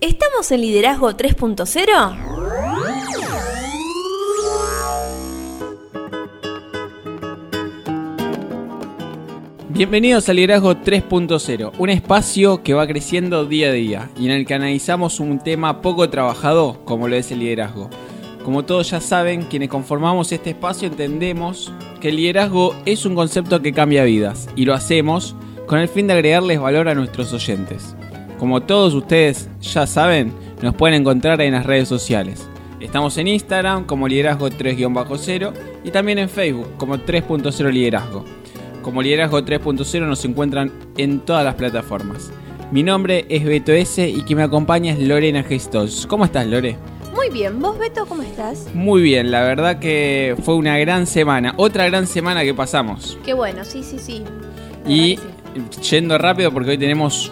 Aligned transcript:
¿Estamos 0.00 0.50
en 0.50 0.62
Liderazgo 0.62 1.10
3.0? 1.10 2.16
Bienvenidos 9.68 10.26
a 10.30 10.32
Liderazgo 10.32 10.74
3.0, 10.74 11.72
un 11.76 11.90
espacio 11.90 12.62
que 12.62 12.72
va 12.72 12.86
creciendo 12.86 13.44
día 13.44 13.68
a 13.68 13.72
día 13.72 14.10
y 14.18 14.24
en 14.24 14.30
el 14.30 14.46
que 14.46 14.54
analizamos 14.54 15.20
un 15.20 15.38
tema 15.38 15.82
poco 15.82 16.08
trabajado 16.08 16.82
como 16.86 17.06
lo 17.06 17.16
es 17.16 17.30
el 17.30 17.40
liderazgo. 17.40 17.90
Como 18.42 18.64
todos 18.64 18.88
ya 18.88 19.02
saben, 19.02 19.42
quienes 19.42 19.68
conformamos 19.68 20.32
este 20.32 20.48
espacio 20.48 20.88
entendemos 20.88 21.70
que 22.00 22.08
el 22.08 22.16
liderazgo 22.16 22.74
es 22.86 23.04
un 23.04 23.14
concepto 23.14 23.60
que 23.60 23.74
cambia 23.74 24.04
vidas 24.04 24.48
y 24.56 24.64
lo 24.64 24.72
hacemos 24.72 25.36
con 25.66 25.78
el 25.78 25.88
fin 25.88 26.06
de 26.06 26.14
agregarles 26.14 26.58
valor 26.58 26.88
a 26.88 26.94
nuestros 26.94 27.34
oyentes. 27.34 27.94
Como 28.40 28.62
todos 28.62 28.94
ustedes 28.94 29.50
ya 29.60 29.86
saben, 29.86 30.32
nos 30.62 30.74
pueden 30.74 31.02
encontrar 31.02 31.42
en 31.42 31.52
las 31.52 31.66
redes 31.66 31.86
sociales. 31.86 32.48
Estamos 32.80 33.18
en 33.18 33.28
Instagram 33.28 33.84
como 33.84 34.08
liderazgo 34.08 34.48
3-0 34.48 35.52
y 35.84 35.90
también 35.90 36.18
en 36.18 36.30
Facebook 36.30 36.68
como 36.78 36.96
3.0 36.96 37.70
liderazgo. 37.70 38.24
Como 38.80 39.02
liderazgo 39.02 39.42
3.0 39.42 40.06
nos 40.06 40.24
encuentran 40.24 40.72
en 40.96 41.20
todas 41.20 41.44
las 41.44 41.54
plataformas. 41.54 42.32
Mi 42.72 42.82
nombre 42.82 43.26
es 43.28 43.44
Beto 43.44 43.72
S 43.72 44.08
y 44.08 44.22
quien 44.22 44.38
me 44.38 44.44
acompaña 44.44 44.94
es 44.94 45.00
Lorena 45.00 45.42
Gestos. 45.42 46.06
¿Cómo 46.06 46.24
estás, 46.24 46.46
Lore? 46.46 46.78
Muy 47.14 47.28
bien, 47.28 47.60
¿vos 47.60 47.78
Beto 47.78 48.06
cómo 48.06 48.22
estás? 48.22 48.68
Muy 48.72 49.02
bien, 49.02 49.30
la 49.30 49.42
verdad 49.42 49.78
que 49.78 50.34
fue 50.44 50.54
una 50.54 50.78
gran 50.78 51.06
semana, 51.06 51.52
otra 51.58 51.84
gran 51.84 52.06
semana 52.06 52.42
que 52.42 52.54
pasamos. 52.54 53.18
Qué 53.22 53.34
bueno, 53.34 53.66
sí, 53.66 53.82
sí, 53.82 53.98
sí. 53.98 54.24
Y 54.88 55.18
yendo 55.90 56.16
rápido 56.16 56.50
porque 56.52 56.70
hoy 56.70 56.78
tenemos 56.78 57.30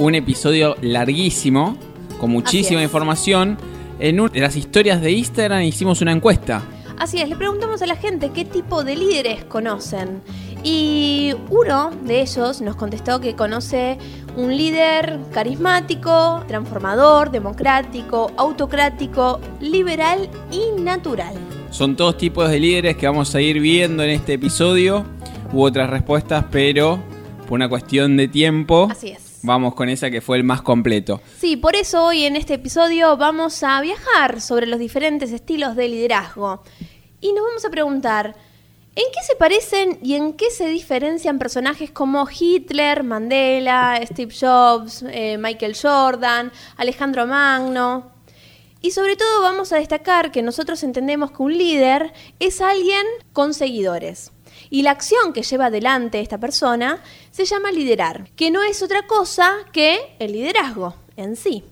un 0.00 0.14
episodio 0.14 0.76
larguísimo, 0.80 1.76
con 2.18 2.30
muchísima 2.30 2.82
información. 2.82 3.58
En 3.98 4.18
una 4.18 4.32
de 4.32 4.40
las 4.40 4.56
historias 4.56 5.02
de 5.02 5.12
Instagram 5.12 5.60
hicimos 5.60 6.00
una 6.00 6.12
encuesta. 6.12 6.62
Así 6.96 7.20
es, 7.20 7.28
le 7.28 7.36
preguntamos 7.36 7.82
a 7.82 7.86
la 7.86 7.96
gente 7.96 8.30
qué 8.30 8.46
tipo 8.46 8.82
de 8.82 8.96
líderes 8.96 9.44
conocen. 9.44 10.22
Y 10.64 11.34
uno 11.50 11.90
de 12.04 12.22
ellos 12.22 12.62
nos 12.62 12.76
contestó 12.76 13.20
que 13.20 13.34
conoce 13.34 13.98
un 14.36 14.56
líder 14.56 15.18
carismático, 15.32 16.44
transformador, 16.48 17.30
democrático, 17.30 18.32
autocrático, 18.38 19.38
liberal 19.60 20.30
y 20.50 20.80
natural. 20.80 21.34
Son 21.70 21.94
todos 21.94 22.16
tipos 22.16 22.48
de 22.48 22.58
líderes 22.58 22.96
que 22.96 23.06
vamos 23.06 23.34
a 23.34 23.40
ir 23.42 23.60
viendo 23.60 24.02
en 24.02 24.10
este 24.10 24.34
episodio. 24.34 25.04
Hubo 25.52 25.64
otras 25.64 25.90
respuestas, 25.90 26.46
pero 26.50 26.98
por 27.46 27.56
una 27.56 27.68
cuestión 27.68 28.16
de 28.16 28.28
tiempo. 28.28 28.88
Así 28.90 29.10
es 29.10 29.29
Vamos 29.42 29.74
con 29.74 29.88
esa 29.88 30.10
que 30.10 30.20
fue 30.20 30.36
el 30.36 30.44
más 30.44 30.60
completo. 30.60 31.22
Sí, 31.38 31.56
por 31.56 31.74
eso 31.74 32.04
hoy 32.04 32.24
en 32.24 32.36
este 32.36 32.54
episodio 32.54 33.16
vamos 33.16 33.62
a 33.62 33.80
viajar 33.80 34.40
sobre 34.42 34.66
los 34.66 34.78
diferentes 34.78 35.32
estilos 35.32 35.76
de 35.76 35.88
liderazgo. 35.88 36.62
Y 37.22 37.32
nos 37.32 37.44
vamos 37.44 37.64
a 37.64 37.70
preguntar, 37.70 38.36
¿en 38.94 39.04
qué 39.12 39.22
se 39.26 39.36
parecen 39.36 39.98
y 40.02 40.14
en 40.14 40.34
qué 40.34 40.50
se 40.50 40.68
diferencian 40.68 41.38
personajes 41.38 41.90
como 41.90 42.28
Hitler, 42.28 43.02
Mandela, 43.02 43.98
Steve 44.04 44.34
Jobs, 44.38 45.04
eh, 45.08 45.38
Michael 45.38 45.74
Jordan, 45.80 46.52
Alejandro 46.76 47.26
Magno? 47.26 48.12
Y 48.82 48.90
sobre 48.90 49.16
todo 49.16 49.42
vamos 49.42 49.72
a 49.72 49.76
destacar 49.76 50.32
que 50.32 50.42
nosotros 50.42 50.82
entendemos 50.82 51.30
que 51.30 51.42
un 51.42 51.56
líder 51.56 52.12
es 52.38 52.60
alguien 52.60 53.06
con 53.32 53.54
seguidores. 53.54 54.32
Y 54.70 54.82
la 54.82 54.92
acción 54.92 55.32
que 55.32 55.42
lleva 55.42 55.66
adelante 55.66 56.20
esta 56.20 56.38
persona 56.38 57.02
se 57.32 57.44
llama 57.44 57.72
liderar, 57.72 58.30
que 58.36 58.50
no 58.50 58.62
es 58.62 58.82
otra 58.82 59.06
cosa 59.06 59.52
que 59.72 60.14
el 60.20 60.32
liderazgo 60.32 60.94
en 61.16 61.34
sí. 61.36 61.64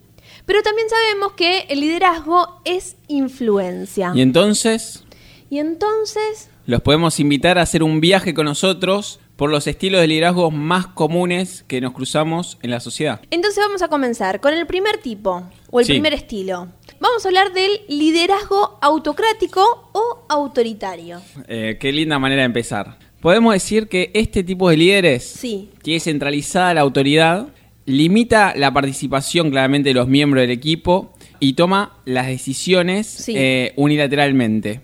Pero 0.45 0.63
también 0.63 0.89
sabemos 0.89 1.33
que 1.33 1.67
el 1.69 1.81
liderazgo 1.81 2.61
es 2.65 2.97
influencia. 3.07 4.13
¿Y 4.15 4.21
entonces? 4.21 5.05
Y 5.49 5.59
entonces... 5.59 6.51
Los 6.67 6.83
podemos 6.83 7.21
invitar 7.21 7.59
a 7.59 7.63
hacer 7.63 7.83
un 7.83 8.01
viaje 8.01 8.35
con 8.35 8.45
nosotros 8.45 9.21
por 9.37 9.51
los 9.51 9.69
estilos 9.69 10.01
de 10.01 10.09
liderazgo 10.09 10.51
más 10.51 10.89
comunes 10.89 11.65
que 11.69 11.81
nos 11.81 11.93
cruzamos 11.93 12.59
en 12.61 12.71
la 12.71 12.81
sociedad. 12.81 13.21
Entonces 13.31 13.63
vamos 13.65 13.83
a 13.83 13.89
comenzar 13.89 14.41
con 14.41 14.53
el 14.53 14.67
primer 14.67 14.99
tipo 14.99 15.45
o 15.71 15.81
el 15.81 15.87
primer 15.87 16.13
estilo. 16.13 16.69
Vamos 17.01 17.25
a 17.25 17.29
hablar 17.29 17.53
del 17.53 17.71
liderazgo 17.89 18.79
autocrático 18.83 19.91
o 19.93 20.25
autoritario. 20.29 21.21
Eh, 21.47 21.77
qué 21.79 21.93
linda 21.93 22.19
manera 22.19 22.43
de 22.43 22.47
empezar. 22.47 22.99
Podemos 23.21 23.53
decir 23.53 23.89
que 23.89 24.11
este 24.15 24.43
tipo 24.43 24.69
de 24.69 24.77
líderes, 24.77 25.25
sí. 25.25 25.71
es 25.85 26.05
centralizada 26.05 26.75
la 26.75 26.81
autoridad, 26.81 27.49
limita 27.87 28.53
la 28.57 28.73
participación 28.73 29.51
claramente 29.51 29.91
de 29.91 29.95
los 29.95 30.09
miembros 30.09 30.43
del 30.43 30.51
equipo 30.51 31.13
y 31.39 31.53
toma 31.53 31.97
las 32.05 32.27
decisiones 32.27 33.29
eh, 33.29 33.73
unilateralmente. 33.77 34.81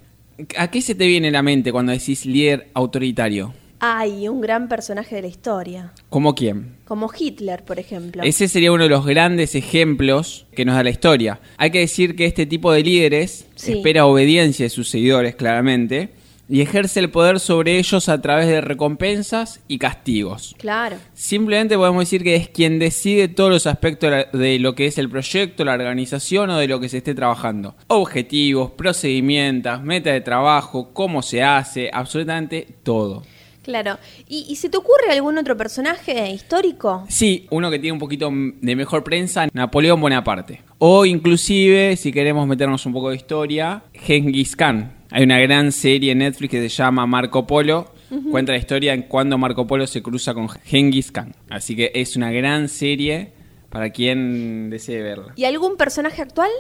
¿A 0.56 0.70
qué 0.70 0.82
se 0.82 0.94
te 0.94 1.06
viene 1.06 1.28
a 1.28 1.32
la 1.32 1.42
mente 1.42 1.72
cuando 1.72 1.92
decís 1.92 2.26
líder 2.26 2.69
autoritario? 2.74 3.54
Hay 3.87 4.28
un 4.28 4.41
gran 4.41 4.67
personaje 4.67 5.17
de 5.17 5.21
la 5.21 5.28
historia. 5.28 5.93
¿Como 6.09 6.34
quién? 6.34 6.78
Como 6.87 7.11
Hitler, 7.15 7.67
por 7.67 7.78
ejemplo. 7.78 8.22
Ese 8.22 8.49
sería 8.49 8.72
uno 8.72 8.84
de 8.84 8.89
los 8.89 9.05
grandes 9.05 9.55
ejemplos 9.55 10.47
que 10.56 10.65
nos 10.65 10.77
da 10.77 10.83
la 10.83 10.89
historia. 10.89 11.39
Hay 11.59 11.71
que 11.71 11.81
decir 11.81 12.17
que 12.17 12.25
este 12.25 12.47
tipo 12.47 12.72
de 12.72 12.83
líderes 12.83 13.47
espera 13.62 14.06
obediencia 14.06 14.65
de 14.65 14.71
sus 14.71 14.89
seguidores, 14.89 15.34
claramente, 15.34 16.15
y 16.49 16.62
ejerce 16.62 16.99
el 17.00 17.11
poder 17.11 17.41
sobre 17.41 17.77
ellos 17.77 18.09
a 18.09 18.22
través 18.22 18.47
de 18.47 18.62
recompensas 18.62 19.61
y 19.69 19.77
castigos. 19.77 20.56
Claro. 20.56 20.97
Simplemente 21.12 21.77
podemos 21.77 22.05
decir 22.05 22.25
que 22.25 22.37
es 22.37 22.49
quien 22.49 22.78
decide 22.78 23.28
todos 23.28 23.51
los 23.51 23.66
aspectos 23.66 24.11
de 24.33 24.59
lo 24.61 24.75
que 24.75 24.87
es 24.87 24.97
el 24.97 25.11
proyecto, 25.11 25.62
la 25.62 25.75
organización 25.75 26.49
o 26.49 26.56
de 26.56 26.69
lo 26.69 26.81
que 26.81 26.89
se 26.89 26.99
esté 26.99 27.15
trabajando. 27.15 27.77
Objetivos, 27.89 28.71
procedimientos, 28.71 29.83
meta 29.83 30.11
de 30.11 30.22
trabajo, 30.22 30.95
cómo 30.95 31.21
se 31.21 31.43
hace, 31.43 31.91
absolutamente 31.93 32.66
todo. 32.83 33.25
Claro. 33.64 33.98
¿Y, 34.28 34.54
se 34.56 34.69
te 34.69 34.76
ocurre 34.76 35.10
algún 35.10 35.38
otro 35.38 35.56
personaje 35.56 36.30
histórico? 36.30 37.06
Sí, 37.08 37.47
uno 37.50 37.70
que 37.70 37.78
tiene 37.78 37.92
un 37.92 37.98
poquito 37.98 38.30
de 38.30 38.76
mejor 38.76 39.02
prensa, 39.02 39.48
Napoleón 39.54 40.00
Bonaparte. 40.02 40.60
O 40.78 41.06
inclusive, 41.06 41.97
si 41.97 42.12
queremos 42.12 42.47
meternos 42.47 42.84
un 42.84 42.92
poco 42.92 43.08
de 43.08 43.16
historia, 43.16 43.82
Genghis 43.94 44.54
Khan. 44.54 44.92
Hay 45.10 45.24
una 45.24 45.38
gran 45.38 45.72
serie 45.72 46.12
en 46.12 46.19
Netflix 46.19 46.50
que 46.50 46.60
se 46.60 46.69
llama 46.69 47.06
Marco 47.06 47.47
Polo. 47.47 47.92
Cuenta 48.30 48.53
la 48.53 48.58
historia 48.58 48.92
en 48.92 49.03
cuando 49.03 49.38
Marco 49.38 49.66
Polo 49.66 49.86
se 49.86 50.03
cruza 50.03 50.34
con 50.34 50.48
Genghis 50.48 51.10
Khan. 51.10 51.34
Así 51.48 51.74
que 51.74 51.91
es 51.94 52.16
una 52.16 52.30
gran 52.30 52.69
serie 52.69 53.32
para 53.70 53.91
quien 53.91 54.69
desee 54.69 55.03
verla. 55.03 55.32
¿Y 55.36 55.47
algún 55.47 55.76
personaje 55.76 56.20
actual? 56.20 56.50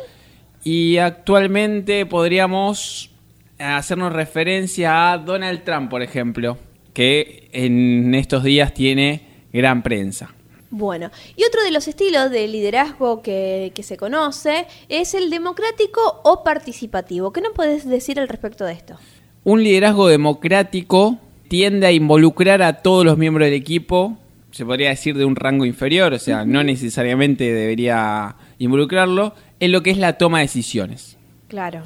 Y 0.64 0.96
actualmente 0.96 2.06
podríamos 2.06 3.10
hacernos 3.58 4.12
referencia 4.12 5.12
a 5.12 5.18
Donald 5.18 5.62
Trump, 5.64 5.90
por 5.90 6.02
ejemplo 6.02 6.56
que 6.94 7.50
en 7.52 8.14
estos 8.14 8.42
días 8.42 8.72
tiene 8.72 9.20
gran 9.52 9.82
prensa. 9.82 10.34
Bueno, 10.70 11.10
y 11.36 11.44
otro 11.44 11.62
de 11.62 11.70
los 11.70 11.86
estilos 11.86 12.30
de 12.30 12.48
liderazgo 12.48 13.22
que, 13.22 13.72
se 13.80 13.96
conoce 13.96 14.66
es 14.88 15.14
el 15.14 15.30
democrático 15.30 16.20
o 16.24 16.42
participativo. 16.42 17.32
¿Qué 17.32 17.40
nos 17.40 17.52
puedes 17.52 17.86
decir 17.86 18.18
al 18.18 18.28
respecto 18.28 18.64
de 18.64 18.72
esto? 18.72 18.96
Un 19.44 19.62
liderazgo 19.62 20.08
democrático 20.08 21.18
tiende 21.46 21.86
a 21.86 21.92
involucrar 21.92 22.62
a 22.62 22.82
todos 22.82 23.04
los 23.04 23.16
miembros 23.16 23.46
del 23.46 23.54
equipo, 23.54 24.18
se 24.50 24.64
podría 24.64 24.88
decir 24.88 25.16
de 25.16 25.24
un 25.24 25.36
rango 25.36 25.64
inferior, 25.64 26.12
o 26.12 26.18
sea, 26.18 26.44
no 26.44 26.64
necesariamente 26.64 27.52
debería 27.52 28.34
involucrarlo, 28.58 29.34
en 29.60 29.70
lo 29.70 29.82
que 29.82 29.90
es 29.90 29.98
la 29.98 30.14
toma 30.14 30.38
de 30.38 30.44
decisiones. 30.44 31.16
Claro. 31.46 31.82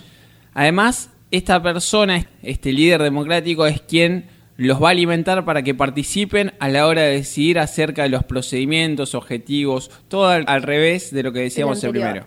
Además, 0.55 1.11
esta 1.31 1.63
persona, 1.63 2.27
este 2.43 2.73
líder 2.73 3.03
democrático, 3.03 3.67
es 3.67 3.83
quien 3.83 4.27
los 4.59 4.83
va 4.83 4.89
a 4.89 4.91
alimentar 4.91 5.45
para 5.45 5.63
que 5.63 5.73
participen 5.73 6.53
a 6.59 6.69
la 6.69 6.87
hora 6.87 7.03
de 7.03 7.13
decidir 7.13 7.61
acerca 7.61 8.03
de 8.03 8.09
los 8.09 8.25
procedimientos, 8.25 9.15
objetivos, 9.15 9.91
todo 10.09 10.29
al, 10.29 10.63
revés 10.63 11.13
de 11.13 11.23
lo 11.23 11.33
que 11.33 11.41
decíamos 11.41 11.83
el, 11.85 11.93
primero. 11.93 12.27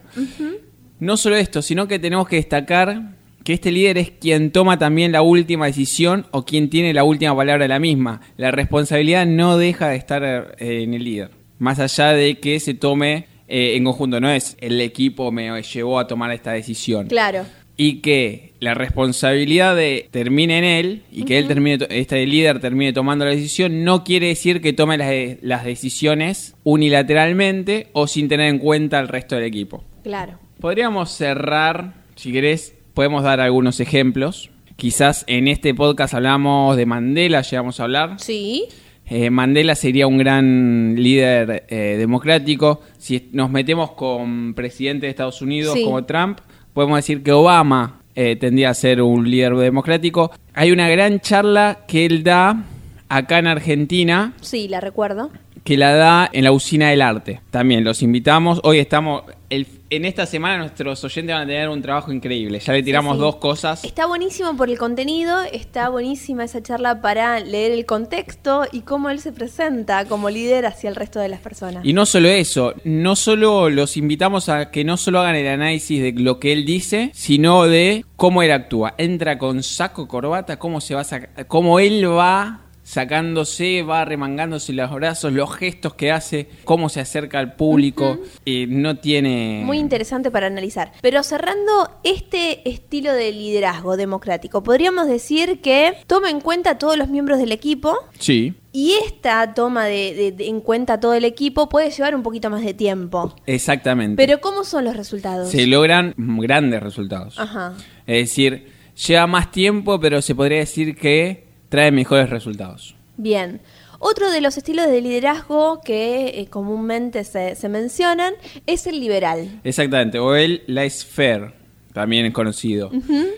No 1.00 1.18
solo 1.18 1.36
esto, 1.36 1.62
sino 1.62 1.88
que 1.90 2.00
tenemos 2.00 2.28
que 2.30 2.38
destacar 2.38 3.18
que 3.44 3.54
este 3.54 3.72
líder 3.72 3.98
es 3.98 4.12
quien 4.12 4.52
toma 4.52 4.80
también 4.80 5.12
la 5.12 5.22
última 5.22 5.66
decisión 5.66 6.26
o 6.32 6.46
quien 6.46 6.70
tiene 6.70 6.94
la 6.94 7.04
última 7.04 7.36
palabra 7.36 7.66
de 7.66 7.70
la 7.70 7.80
misma. 7.80 8.22
La 8.38 8.52
responsabilidad 8.52 9.26
no 9.26 9.58
deja 9.58 9.90
de 9.90 9.98
estar 9.98 10.24
eh, 10.24 10.84
en 10.84 10.94
el 10.94 11.04
líder, 11.04 11.32
más 11.60 11.80
allá 11.80 12.14
de 12.14 12.40
que 12.40 12.62
se 12.62 12.76
tome 12.76 13.28
eh, 13.50 13.76
en 13.76 13.84
conjunto, 13.84 14.22
no 14.22 14.30
es 14.30 14.56
el 14.62 14.80
equipo 14.80 15.34
me 15.34 15.62
llevó 15.64 16.00
a 16.00 16.08
tomar 16.08 16.32
esta 16.32 16.54
decisión. 16.54 17.08
Claro 17.08 17.46
y 17.84 17.96
que 18.02 18.54
la 18.60 18.76
responsabilidad 18.76 19.76
de 19.76 20.08
termine 20.12 20.60
en 20.60 20.64
él 20.64 21.02
y 21.12 21.24
que 21.24 21.40
él 21.40 21.48
termine 21.48 21.80
este 21.90 22.24
líder 22.28 22.60
termine 22.60 22.94
tomando 22.94 23.26
la 23.26 23.32
decisión 23.32 23.84
no 23.84 24.04
quiere 24.04 24.28
decir 24.28 24.62
que 24.62 24.72
tome 24.72 25.00
las, 25.00 25.12
las 25.42 25.64
decisiones 25.66 26.54
unilateralmente 26.64 27.88
o 27.94 28.06
sin 28.06 28.28
tener 28.28 28.50
en 28.50 28.60
cuenta 28.60 29.00
al 29.00 29.08
resto 29.08 29.36
del 29.36 29.46
equipo. 29.46 29.84
Claro. 30.04 30.38
Podríamos 30.60 31.10
cerrar, 31.12 31.94
si 32.16 32.32
querés, 32.32 32.76
podemos 32.94 33.24
dar 33.24 33.40
algunos 33.40 33.80
ejemplos. 33.80 34.52
Quizás 34.76 35.24
en 35.28 35.48
este 35.48 35.74
podcast 35.74 36.14
hablamos 36.14 36.78
de 36.78 36.86
Mandela, 36.86 37.42
llegamos 37.42 37.80
a 37.80 37.84
hablar. 37.84 38.16
Sí. 38.20 38.66
eh, 39.08 39.30
Mandela 39.32 39.74
sería 39.76 40.06
un 40.08 40.18
gran 40.20 40.96
líder 40.98 41.66
eh, 41.70 41.96
democrático. 41.98 42.82
Si 43.00 43.30
nos 43.32 43.50
metemos 43.50 43.92
con 43.94 44.54
presidente 44.54 45.08
de 45.08 45.10
Estados 45.10 45.42
Unidos 45.42 45.74
Sí. 45.74 45.84
como 45.84 46.04
Trump, 46.06 46.40
podemos 46.74 46.98
decir 46.98 47.24
que 47.24 47.32
Obama 47.32 48.02
eh, 48.16 48.36
a 48.66 48.74
ser 48.74 49.02
un 49.02 49.30
líder 49.30 49.56
democrático. 49.56 50.32
Hay 50.54 50.72
una 50.72 50.90
gran 50.90 51.20
charla 51.20 51.80
que 51.88 52.06
él 52.06 52.24
da 52.24 52.64
acá 53.10 53.40
en 53.40 53.48
Argentina, 53.48 54.34
Sí, 54.42 54.68
la 54.68 54.80
recuerdo. 54.82 55.32
Que 55.64 55.78
la 55.78 55.94
da 55.96 56.30
en 56.34 56.44
la 56.44 56.52
Usina 56.52 56.90
del 56.90 57.02
Arte. 57.02 57.42
También 57.52 57.84
los 57.84 58.02
invitamos. 58.02 58.60
Hoy 58.64 58.80
estamos. 58.80 59.24
el- 59.50 59.68
en 59.90 60.06
esta 60.06 60.26
semana 60.26 60.60
nuestros 60.60 61.04
oyentes 61.04 61.36
van 61.36 61.44
a 61.44 61.46
tener 61.46 61.68
un 61.68 61.82
trabajo 61.82 62.14
increíble. 62.14 62.62
Ya 62.62 62.72
le 62.72 62.82
tiramos 62.82 63.18
sí. 63.18 63.20
dos 63.22 63.36
cosas. 63.36 63.84
Está 63.84 64.06
buenísimo 64.06 64.56
por 64.56 64.70
el 64.70 64.78
contenido, 64.78 65.42
está 65.52 65.90
buenísima 65.90 66.46
esa 66.46 66.64
charla 66.64 67.02
para 67.02 67.42
leer 67.42 67.74
el 67.74 67.86
contexto 67.86 68.64
y 68.72 68.82
cómo 68.82 69.10
él 69.10 69.20
se 69.20 69.34
presenta 69.34 70.06
como 70.06 70.30
líder 70.30 70.66
hacia 70.66 70.90
el 70.90 70.96
resto 70.96 71.20
de 71.20 71.28
las 71.28 71.42
personas. 71.42 71.84
Y 71.84 71.92
no 71.92 72.06
solo 72.06 72.30
eso, 72.30 72.74
no 72.86 73.18
solo 73.18 73.70
los 73.70 73.98
invitamos 73.98 74.48
a 74.48 74.72
que 74.72 74.86
no 74.86 74.96
solo 74.96 75.20
hagan 75.20 75.36
el 75.36 75.48
análisis 75.50 76.02
de 76.02 76.14
lo 76.14 76.40
que 76.40 76.54
él 76.54 76.66
dice, 76.66 77.12
sino 77.14 77.66
de 77.66 78.06
cómo 78.16 78.42
él 78.44 78.54
actúa. 78.54 78.94
Entra 78.98 79.38
con 79.38 79.62
saco, 79.64 80.08
corbata, 80.08 80.58
cómo 80.58 80.80
se 80.80 80.96
va 80.96 81.02
a 81.02 81.04
saca- 81.04 81.44
cómo 81.50 81.80
él 81.80 82.10
va 82.10 82.62
sacándose, 82.92 83.84
va 83.84 84.06
remangándose 84.06 84.74
los 84.74 84.92
brazos, 84.92 85.34
los 85.34 85.54
gestos 85.56 85.94
que 85.94 86.12
hace, 86.12 86.48
cómo 86.66 86.90
se 86.90 87.00
acerca 87.00 87.40
al 87.40 87.56
público. 87.56 88.20
no 88.68 88.98
tiene... 88.98 89.62
Muy 89.66 89.78
interesante 89.80 90.30
para 90.32 90.48
analizar. 90.48 90.92
Pero 91.02 91.24
cerrando 91.24 91.90
este 92.04 92.68
estilo 92.70 93.14
de 93.14 93.32
liderazgo 93.32 93.98
democrático, 93.98 94.64
podríamos 94.64 95.08
decir 95.08 95.62
que 95.62 95.94
toma 96.08 96.30
en 96.30 96.42
cuenta 96.42 96.72
a 96.72 96.78
todos 96.78 96.98
los 96.98 97.08
miembros 97.10 97.40
del 97.40 97.52
equipo 97.52 97.98
Sí, 98.20 98.54
y 98.72 98.94
esta 99.06 99.54
toma 99.54 99.86
de, 99.86 100.14
de- 100.14 100.32
de- 100.32 100.48
en 100.48 100.62
cuenta 100.62 101.00
todo 101.00 101.14
el 101.14 101.26
equipo 101.26 101.70
puede 101.70 101.90
llevar 101.92 102.16
un 102.16 102.24
poquito 102.24 102.50
más 102.50 102.64
de 102.64 102.74
tiempo. 102.74 103.36
exactamente. 103.46 104.16
Pero 104.16 104.40
¿cómo 104.42 104.64
son 104.64 104.86
los 104.86 104.96
resultados? 104.96 105.50
se 105.50 105.66
logran 105.68 106.14
grandes 106.18 106.82
resultados. 106.84 107.40
Ajá. 107.40 107.74
Es 108.08 108.30
decir, 108.30 108.68
lleva 109.08 109.28
más 109.28 109.52
tiempo, 109.52 110.00
pero 110.00 110.22
se 110.22 110.36
podría 110.36 110.60
decir 110.60 110.96
que 110.96 111.51
trae 111.72 111.90
mejores 111.92 112.30
resultados. 112.30 112.96
Bien. 113.16 113.62
Otro 114.04 114.30
de 114.30 114.42
los 114.42 114.58
estilos 114.58 114.88
de 114.88 115.00
liderazgo 115.00 115.80
que 115.86 116.40
eh, 116.42 116.48
comúnmente 116.50 117.24
se, 117.24 117.56
se 117.56 117.70
mencionan 117.70 118.34
es 118.68 118.88
el 118.88 119.00
liberal. 119.00 119.62
Exactamente, 119.64 120.20
o 120.20 120.36
el 120.36 120.64
laissez-faire, 120.68 121.54
también 121.94 122.26
es 122.26 122.34
conocido. 122.34 122.92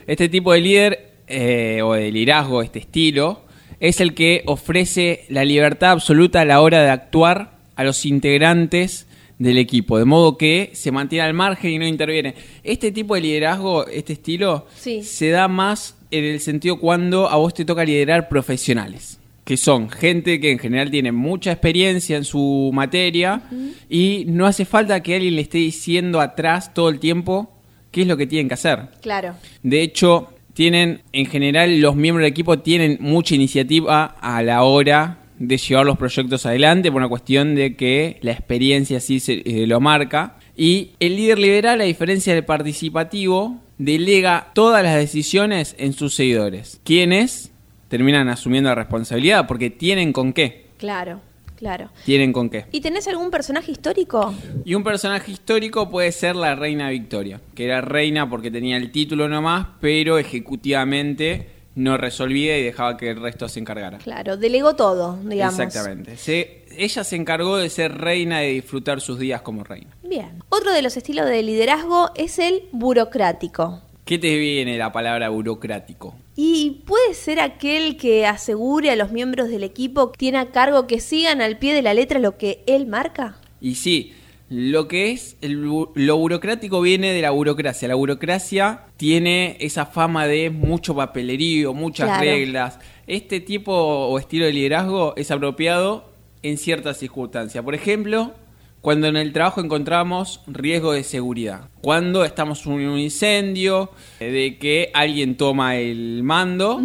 Este 0.08 0.30
tipo 0.30 0.52
de 0.54 0.62
líder 0.62 1.12
eh, 1.28 1.82
o 1.84 1.94
de 1.94 2.12
liderazgo, 2.12 2.62
este 2.64 2.80
estilo, 2.80 3.42
es 3.80 4.00
el 4.02 4.14
que 4.16 4.42
ofrece 4.48 5.26
la 5.30 5.44
libertad 5.46 5.92
absoluta 5.92 6.42
a 6.42 6.46
la 6.46 6.62
hora 6.62 6.82
de 6.82 6.90
actuar 6.90 7.52
a 7.76 7.84
los 7.84 8.06
integrantes 8.06 9.06
del 9.40 9.58
equipo, 9.58 9.98
de 9.98 10.06
modo 10.06 10.38
que 10.38 10.70
se 10.74 10.92
mantiene 10.92 11.26
al 11.26 11.34
margen 11.34 11.72
y 11.72 11.78
no 11.80 11.86
interviene. 11.86 12.36
Este 12.64 12.92
tipo 12.94 13.16
de 13.16 13.22
liderazgo, 13.22 13.86
este 13.88 14.14
estilo, 14.14 14.66
Sí. 14.78 15.04
se 15.04 15.30
da 15.30 15.48
más 15.50 15.98
en 16.14 16.26
el 16.26 16.40
sentido 16.40 16.78
cuando 16.80 17.28
a 17.30 17.36
vos 17.36 17.54
te 17.54 17.66
toca 17.66 17.84
liderar 17.84 18.30
profesionales, 18.30 19.20
que 19.44 19.58
son 19.58 19.90
gente 19.90 20.40
que 20.40 20.52
en 20.52 20.60
general 20.60 20.92
tiene 20.92 21.12
mucha 21.12 21.52
experiencia 21.52 22.16
en 22.16 22.24
su 22.24 22.72
materia 22.74 23.42
y 23.90 24.26
no 24.28 24.46
hace 24.46 24.66
falta 24.66 25.02
que 25.02 25.16
alguien 25.16 25.36
le 25.36 25.42
esté 25.42 25.58
diciendo 25.58 26.22
atrás 26.22 26.74
todo 26.74 26.90
el 26.90 27.00
tiempo 27.00 27.52
qué 27.92 28.02
es 28.02 28.08
lo 28.08 28.16
que 28.16 28.28
tienen 28.28 28.48
que 28.48 28.54
hacer. 28.54 28.90
Claro. 29.02 29.36
De 29.62 29.82
hecho, 29.82 30.30
tienen, 30.54 31.02
en 31.14 31.26
general, 31.26 31.80
los 31.80 31.96
miembros 31.96 32.24
del 32.24 32.32
equipo 32.32 32.60
tienen 32.60 32.98
mucha 33.00 33.36
iniciativa 33.36 34.06
a 34.22 34.42
la 34.44 34.64
hora 34.64 35.20
de 35.40 35.58
llevar 35.58 35.86
los 35.86 35.98
proyectos 35.98 36.46
adelante 36.46 36.92
por 36.92 37.02
una 37.02 37.10
cuestión 37.10 37.56
de 37.56 37.76
que 37.76 38.18
la 38.22 38.32
experiencia 38.32 39.00
sí 39.00 39.20
se, 39.20 39.42
eh, 39.46 39.68
lo 39.68 39.80
marca. 39.80 40.38
Y 40.56 40.92
el 41.00 41.16
líder 41.16 41.40
liberal, 41.40 41.82
a 41.82 41.86
diferencia 41.86 42.34
del 42.34 42.46
participativo, 42.46 43.63
delega 43.78 44.52
todas 44.54 44.84
las 44.84 44.96
decisiones 44.96 45.76
en 45.78 45.94
sus 45.94 46.16
seguidores, 46.16 46.80
quienes 46.84 47.52
terminan 47.88 48.30
asumiendo 48.30 48.70
la 48.70 48.76
responsabilidad 48.76 49.48
porque 49.48 49.70
tienen 49.70 50.14
con 50.14 50.34
qué. 50.34 50.68
Claro, 50.78 51.22
claro. 51.58 51.90
Tienen 52.06 52.34
con 52.34 52.50
qué. 52.50 52.66
¿Y 52.72 52.82
tenés 52.82 53.08
algún 53.08 53.30
personaje 53.32 53.72
histórico? 53.72 54.34
Y 54.66 54.74
un 54.76 54.84
personaje 54.84 55.32
histórico 55.32 55.90
puede 55.90 56.12
ser 56.12 56.36
la 56.36 56.56
reina 56.56 56.90
Victoria, 56.90 57.40
que 57.56 57.66
era 57.66 57.82
reina 57.82 58.30
porque 58.30 58.52
tenía 58.52 58.78
el 58.78 58.92
título 58.92 59.28
nomás, 59.30 59.68
pero 59.80 60.18
ejecutivamente 60.18 61.50
no 61.76 61.98
resolvía 61.98 62.58
y 62.60 62.64
dejaba 62.64 62.98
que 62.98 63.10
el 63.10 63.20
resto 63.22 63.50
se 63.50 63.60
encargara. 63.60 63.98
Claro, 63.98 64.38
delegó 64.38 64.76
todo, 64.76 65.18
digamos. 65.24 65.60
Exactamente. 65.60 66.18
Se- 66.18 66.63
ella 66.78 67.04
se 67.04 67.16
encargó 67.16 67.58
de 67.58 67.70
ser 67.70 67.98
reina 67.98 68.44
y 68.46 68.56
disfrutar 68.56 69.02
sus 69.02 69.20
días 69.20 69.42
como 69.42 69.64
reina. 69.64 69.90
Bien. 70.04 70.44
Otro 70.50 70.72
de 70.72 70.82
los 70.82 70.96
estilos 70.98 71.26
de 71.26 71.42
liderazgo 71.44 72.12
es 72.16 72.40
el 72.40 72.64
burocrático. 72.72 73.82
¿Qué 74.06 74.18
te 74.20 74.38
viene 74.38 74.78
la 74.78 74.92
palabra 74.92 75.30
burocrático? 75.30 76.14
Y 76.36 76.82
puede 76.86 77.14
ser 77.14 77.40
aquel 77.40 77.96
que 77.96 78.26
asegure 78.26 78.92
a 78.92 78.96
los 78.98 79.12
miembros 79.12 79.50
del 79.50 79.64
equipo 79.64 80.12
que 80.12 80.18
tiene 80.18 80.40
a 80.40 80.52
cargo 80.52 80.88
que 80.88 81.00
sigan 81.00 81.42
al 81.42 81.58
pie 81.58 81.74
de 81.74 81.82
la 81.82 81.94
letra 81.94 82.20
lo 82.20 82.38
que 82.38 82.64
él 82.68 82.86
marca. 82.86 83.38
Y 83.62 83.76
sí, 83.76 84.14
lo 84.50 84.88
que 84.90 85.12
es 85.12 85.38
el 85.42 85.62
lo 85.62 86.18
burocrático 86.18 86.82
viene 86.82 87.12
de 87.14 87.22
la 87.22 87.32
burocracia. 87.32 87.88
La 87.88 87.96
burocracia 87.96 88.82
tiene 88.98 89.56
esa 89.62 89.86
fama 89.86 90.28
de 90.28 90.50
mucho 90.50 90.94
papelerío, 90.96 91.74
muchas 91.74 92.08
Claro. 92.08 92.24
reglas. 92.24 92.80
Este 93.08 93.40
tipo 93.40 93.74
o 93.74 94.20
estilo 94.20 94.46
de 94.46 94.54
liderazgo 94.54 95.14
es 95.16 95.32
apropiado 95.32 96.13
en 96.44 96.58
ciertas 96.58 96.98
circunstancias. 96.98 97.64
Por 97.64 97.74
ejemplo, 97.76 98.34
cuando 98.82 99.08
en 99.08 99.16
el 99.16 99.32
trabajo 99.34 99.62
encontramos 99.62 100.42
riesgo 100.46 100.92
de 100.94 101.04
seguridad. 101.04 101.70
Cuando 101.82 102.26
estamos 102.26 102.66
en 102.66 102.74
un 102.90 103.00
incendio, 103.00 103.92
eh, 104.20 104.30
de 104.32 104.58
que 104.58 104.92
alguien 104.94 105.36
toma 105.38 105.78
el 105.78 106.22
mando 106.24 106.82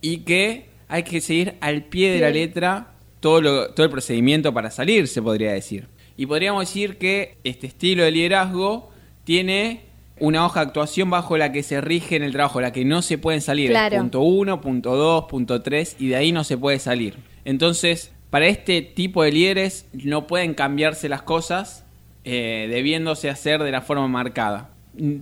y 0.00 0.18
que 0.18 0.66
hay 0.88 1.02
que 1.04 1.20
seguir 1.20 1.54
al 1.60 1.84
pie 1.84 2.10
de 2.12 2.20
la 2.20 2.30
letra 2.30 2.88
todo, 3.20 3.40
lo- 3.40 3.70
todo 3.70 3.84
el 3.86 3.90
procedimiento 3.90 4.52
para 4.52 4.70
salir, 4.70 5.06
se 5.08 5.22
podría 5.22 5.52
decir. 5.52 5.86
Y 6.16 6.26
podríamos 6.26 6.62
decir 6.68 6.98
que 6.98 7.36
este 7.44 7.66
estilo 7.66 8.02
de 8.04 8.10
liderazgo 8.10 8.90
tiene 9.24 9.82
una 10.20 10.44
hoja 10.46 10.60
de 10.60 10.66
actuación 10.66 11.10
bajo 11.10 11.36
la 11.36 11.50
que 11.50 11.62
se 11.64 11.80
rige 11.80 12.14
en 12.16 12.22
el 12.22 12.32
trabajo, 12.32 12.60
la 12.60 12.72
que 12.72 12.84
no 12.84 13.02
se 13.02 13.18
pueden 13.18 13.40
salir. 13.40 13.70
Claro. 13.70 13.98
Punto 13.98 14.20
1, 14.20 14.60
punto 14.60 14.94
2, 14.96 15.24
punto 15.24 15.62
3, 15.62 15.96
y 15.98 16.08
de 16.08 16.16
ahí 16.16 16.30
no 16.32 16.44
se 16.44 16.56
puede 16.58 16.78
salir. 16.78 17.16
Entonces, 17.44 18.12
para 18.34 18.48
este 18.48 18.82
tipo 18.82 19.22
de 19.22 19.30
líderes 19.30 19.86
no 19.92 20.26
pueden 20.26 20.54
cambiarse 20.54 21.08
las 21.08 21.22
cosas 21.22 21.84
eh, 22.24 22.66
debiéndose 22.68 23.30
hacer 23.30 23.62
de 23.62 23.70
la 23.70 23.80
forma 23.80 24.08
marcada. 24.08 24.70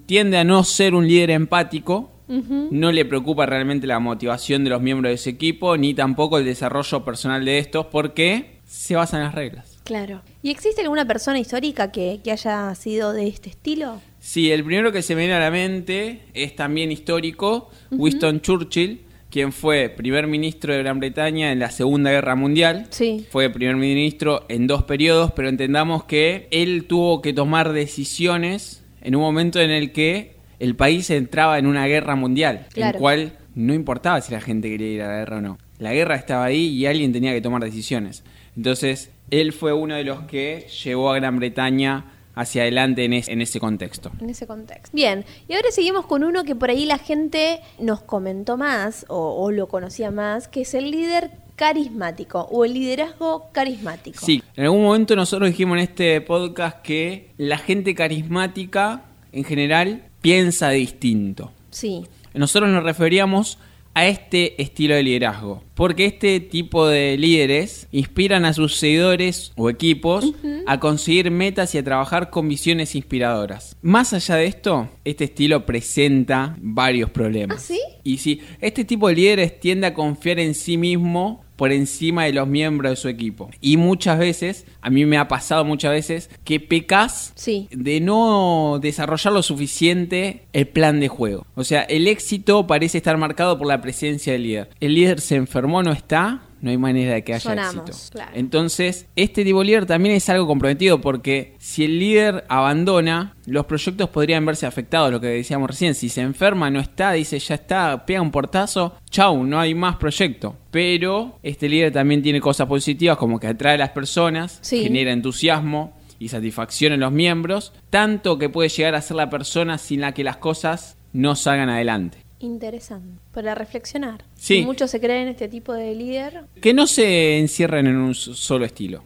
Tiende 0.07 0.39
a 0.39 0.45
no 0.45 0.65
ser 0.65 0.95
un 0.95 1.07
líder 1.07 1.31
empático, 1.33 2.11
no 2.27 2.91
le 2.91 3.05
preocupa 3.05 3.45
realmente 3.45 3.87
la 3.87 3.99
motivación 3.99 4.65
de 4.65 4.71
los 4.71 4.81
miembros 4.81 5.11
de 5.11 5.15
ese 5.17 5.29
equipo, 5.29 5.77
ni 5.77 5.93
tampoco 5.93 6.39
el 6.39 6.47
desarrollo 6.47 7.05
personal 7.05 7.45
de 7.45 7.59
estos, 7.59 7.85
porque 7.85 8.61
se 8.67 8.97
basan 8.97 9.21
en 9.21 9.27
las 9.27 9.35
reglas. 9.35 9.79
Claro. 9.85 10.23
¿Y 10.43 10.49
existe 10.49 10.81
alguna 10.81 11.05
persona 11.05 11.39
histórica 11.39 11.93
que, 11.93 12.21
que 12.25 12.33
haya 12.33 12.75
sido 12.75 13.13
de 13.13 13.29
este 13.29 13.51
estilo? 13.51 14.01
Sí, 14.21 14.51
el 14.51 14.65
primero 14.65 14.91
que 14.91 15.03
se 15.03 15.15
me 15.15 15.21
viene 15.21 15.35
a 15.35 15.41
la 15.41 15.51
mente 15.51 16.23
es 16.33 16.57
también 16.57 16.91
histórico, 16.91 17.69
Winston 17.91 18.41
Churchill, 18.41 19.03
quien 19.33 19.51
fue 19.53 19.89
primer 19.89 20.27
ministro 20.27 20.75
de 20.75 20.81
Gran 20.81 21.01
Bretaña 21.01 21.51
en 21.53 21.59
la 21.59 21.71
Segunda 21.71 22.11
Guerra 22.11 22.37
Mundial. 22.37 22.87
Sí. 22.91 23.27
Fue 23.31 23.49
primer 23.51 23.77
ministro 23.77 24.45
en 24.51 24.67
dos 24.67 24.83
periodos, 24.85 25.33
pero 25.33 25.49
entendamos 25.49 26.05
que 26.05 26.49
él 26.51 26.85
tuvo 26.87 27.23
que 27.23 27.33
tomar 27.33 27.73
decisiones 27.73 28.85
en 29.01 29.17
un 29.17 29.23
momento 29.23 29.59
en 29.61 29.71
el 29.71 29.91
que 29.93 30.35
el 30.61 30.77
país 30.77 31.09
entraba 31.11 31.59
en 31.59 31.67
una 31.67 31.87
guerra 31.87 32.15
mundial, 32.15 32.67
en 32.69 32.73
Claro. 32.75 32.99
cual 32.99 33.33
no 33.55 33.73
importaba 33.75 34.21
si 34.21 34.33
la 34.33 34.41
gente 34.41 34.69
quería 34.69 34.89
ir 34.89 35.03
a 35.03 35.09
la 35.09 35.19
guerra 35.21 35.39
o 35.39 35.41
no. 35.41 35.59
La 35.79 35.93
guerra 35.95 36.15
estaba 36.15 36.45
ahí 36.45 36.67
y 36.69 36.87
alguien 36.87 37.13
tenía 37.13 37.33
que 37.33 37.41
tomar 37.41 37.65
decisiones. 37.65 38.23
Entonces, 38.57 39.11
él 39.31 39.53
fue 39.53 39.73
uno 39.73 39.95
de 39.95 40.05
los 40.05 40.21
que 40.25 40.67
llevó 40.85 41.11
a 41.11 41.17
Gran 41.17 41.39
Bretaña 41.39 42.05
hacia 42.35 42.63
adelante 42.63 43.05
en, 43.05 43.13
es- 43.13 43.29
en 43.29 43.41
ese 43.43 43.61
contexto. 43.61 44.11
En 44.21 44.31
ese 44.31 44.47
contexto. 44.47 44.91
Bien, 44.93 45.25
y 45.49 45.55
ahora 45.55 45.71
seguimos 45.71 46.07
con 46.07 46.25
uno 46.25 46.45
que 46.45 46.55
por 46.55 46.71
ahí 46.71 46.85
la 46.87 46.99
gente 46.99 47.61
nos 47.79 48.03
comentó 48.03 48.57
más 48.57 49.05
o, 49.09 49.43
o 49.43 49.51
lo 49.51 49.69
conocía 49.69 50.11
más, 50.11 50.49
que 50.49 50.63
es 50.63 50.75
el 50.75 50.91
líder 50.91 51.31
carismático 51.57 52.41
o 52.51 52.65
el 52.65 52.75
liderazgo 52.75 53.49
carismático. 53.53 54.25
Sí, 54.25 54.43
en 54.57 54.65
algún 54.65 54.83
momento 54.83 55.15
nosotros 55.17 55.49
dijimos 55.49 55.77
en 55.79 55.85
este 55.85 56.21
podcast 56.21 56.83
que 56.83 57.31
la 57.37 57.57
gente 57.59 57.95
carismática 57.95 59.03
en 59.33 59.45
general 59.45 60.03
piensa 60.21 60.71
distinto. 60.71 61.53
Sí, 61.71 62.05
Nosotros 62.35 62.71
nos 62.71 62.83
referíamos 62.83 63.59
a 63.95 64.07
este 64.07 64.61
estilo 64.61 64.95
de 64.95 65.03
liderazgo, 65.03 65.63
porque 65.75 66.07
este 66.07 66.41
tipo 66.41 66.87
de 66.87 67.17
líderes 67.19 67.89
inspiran 67.93 68.45
a 68.45 68.53
sus 68.53 68.77
seguidores 68.77 69.53
o 69.57 69.69
equipos 69.69 70.33
a 70.67 70.81
conseguir 70.81 71.31
metas 71.31 71.75
y 71.75 71.79
a 71.79 71.85
trabajar 71.85 72.31
con 72.31 72.49
visiones 72.49 72.95
inspiradoras. 72.95 73.77
Más 73.83 74.13
allá 74.13 74.37
de 74.37 74.47
esto, 74.47 74.89
este 75.05 75.25
estilo 75.25 75.67
presenta 75.67 76.57
varios 76.61 77.11
problemas. 77.11 77.59
¿Ah, 77.59 77.61
sí? 77.61 77.81
Y 78.03 78.19
sí, 78.19 78.41
este 78.61 78.85
tipo 78.85 79.09
de 79.09 79.15
líderes 79.15 79.61
tiende 79.61 79.87
a 79.87 79.95
confiar 79.95 80.41
en 80.41 80.55
sí 80.55 80.77
mismo 80.77 81.45
por 81.63 81.71
encima 81.71 82.25
de 82.25 82.33
los 82.33 82.49
miembros 82.49 82.91
de 82.91 82.97
su 82.97 83.07
equipo. 83.07 83.49
Y 83.61 83.77
muchas 83.77 84.19
veces, 84.19 84.67
a 84.81 84.91
mí 84.91 85.07
me 85.07 85.17
ha 85.17 85.29
pasado 85.29 85.65
muchas 85.65 85.93
veces, 85.93 86.29
que 86.43 86.59
pecas 86.59 87.33
Sí. 87.37 87.69
de 87.71 88.01
no 88.01 88.81
desarrollar 88.83 89.33
lo 89.33 89.45
suficiente 89.45 90.43
el 90.53 90.67
plan 90.67 90.99
de 90.99 91.07
juego. 91.07 91.47
O 91.55 91.63
sea, 91.63 91.83
el 91.83 92.09
éxito 92.09 92.67
parece 92.67 92.99
estar 92.99 93.17
marcado 93.17 93.59
por 93.59 93.69
la 93.69 93.81
presencia 93.81 94.33
del 94.33 94.43
líder. 94.43 94.71
El 94.81 94.97
líder 94.97 95.21
se 95.21 95.37
enfermó, 95.37 95.85
no 95.85 95.93
está, 95.93 96.43
no 96.63 96.71
hay 96.71 96.79
manera 96.79 97.13
de 97.15 97.23
que 97.25 97.35
haya 97.35 97.41
Sonamos, 97.41 97.89
éxito. 97.89 98.13
claro. 98.13 98.31
Entonces, 98.35 99.07
este 99.17 99.45
tipo 99.45 99.59
de 99.59 99.67
líder 99.67 99.85
también 99.87 100.15
es 100.15 100.29
algo 100.31 100.47
comprometido 100.47 101.01
porque 101.01 101.55
si 101.59 101.85
el 101.85 101.99
líder 101.99 102.45
abandona, 102.49 103.35
los 103.47 103.67
proyectos 103.67 104.09
podrían 104.09 104.47
verse 104.47 104.65
afectados, 104.65 105.11
lo 105.11 105.21
que 105.21 105.27
decíamos 105.27 105.69
recién. 105.69 105.95
Si 105.95 106.09
se 106.09 106.21
enferma, 106.23 106.71
no 106.71 106.81
está, 106.81 107.13
dice 107.13 107.39
ya 107.39 107.57
está, 107.57 108.07
pega 108.07 108.23
un 108.23 108.31
portazo, 108.31 108.95
chau, 109.11 109.45
no 109.45 109.59
hay 109.61 109.75
más 109.75 109.97
proyecto. 109.97 110.57
Pero 110.71 111.39
este 111.43 111.69
líder 111.69 111.93
también 111.93 112.23
tiene 112.23 112.41
cosas 112.41 112.67
positivas 112.67 113.19
como 113.19 113.39
que 113.39 113.49
atrae 113.49 113.75
a 113.75 113.79
las 113.79 113.91
personas, 113.91 114.59
Sí. 114.63 114.85
genera 114.85 115.13
entusiasmo 115.13 115.93
y 116.19 116.29
satisfacción 116.29 116.93
en 116.93 117.01
los 117.01 117.11
miembros, 117.13 117.73
tanto 117.91 118.39
que 118.39 118.49
puede 118.49 118.69
llegar 118.69 118.95
a 118.95 119.03
ser 119.03 119.17
la 119.17 119.29
persona 119.29 119.77
sin 119.79 120.01
la 120.01 120.13
que 120.15 120.23
las 120.25 120.37
cosas 120.37 120.97
no 121.13 121.35
salgan 121.35 121.69
adelante. 121.69 122.19
Interesante. 122.43 123.21
Para 123.33 123.55
reflexionar. 123.55 124.25
Sí. 124.35 124.63
Muchos 124.63 124.91
se 124.91 125.01
creen 125.01 125.29
este 125.29 125.49
tipo 125.49 125.73
de 125.73 125.95
líder. 125.95 126.45
Que 126.61 126.75
no 126.75 126.87
se 126.87 127.39
encierren 127.39 127.87
en 127.87 127.97
un 127.97 128.15
solo 128.15 128.65
estilo. 128.65 129.05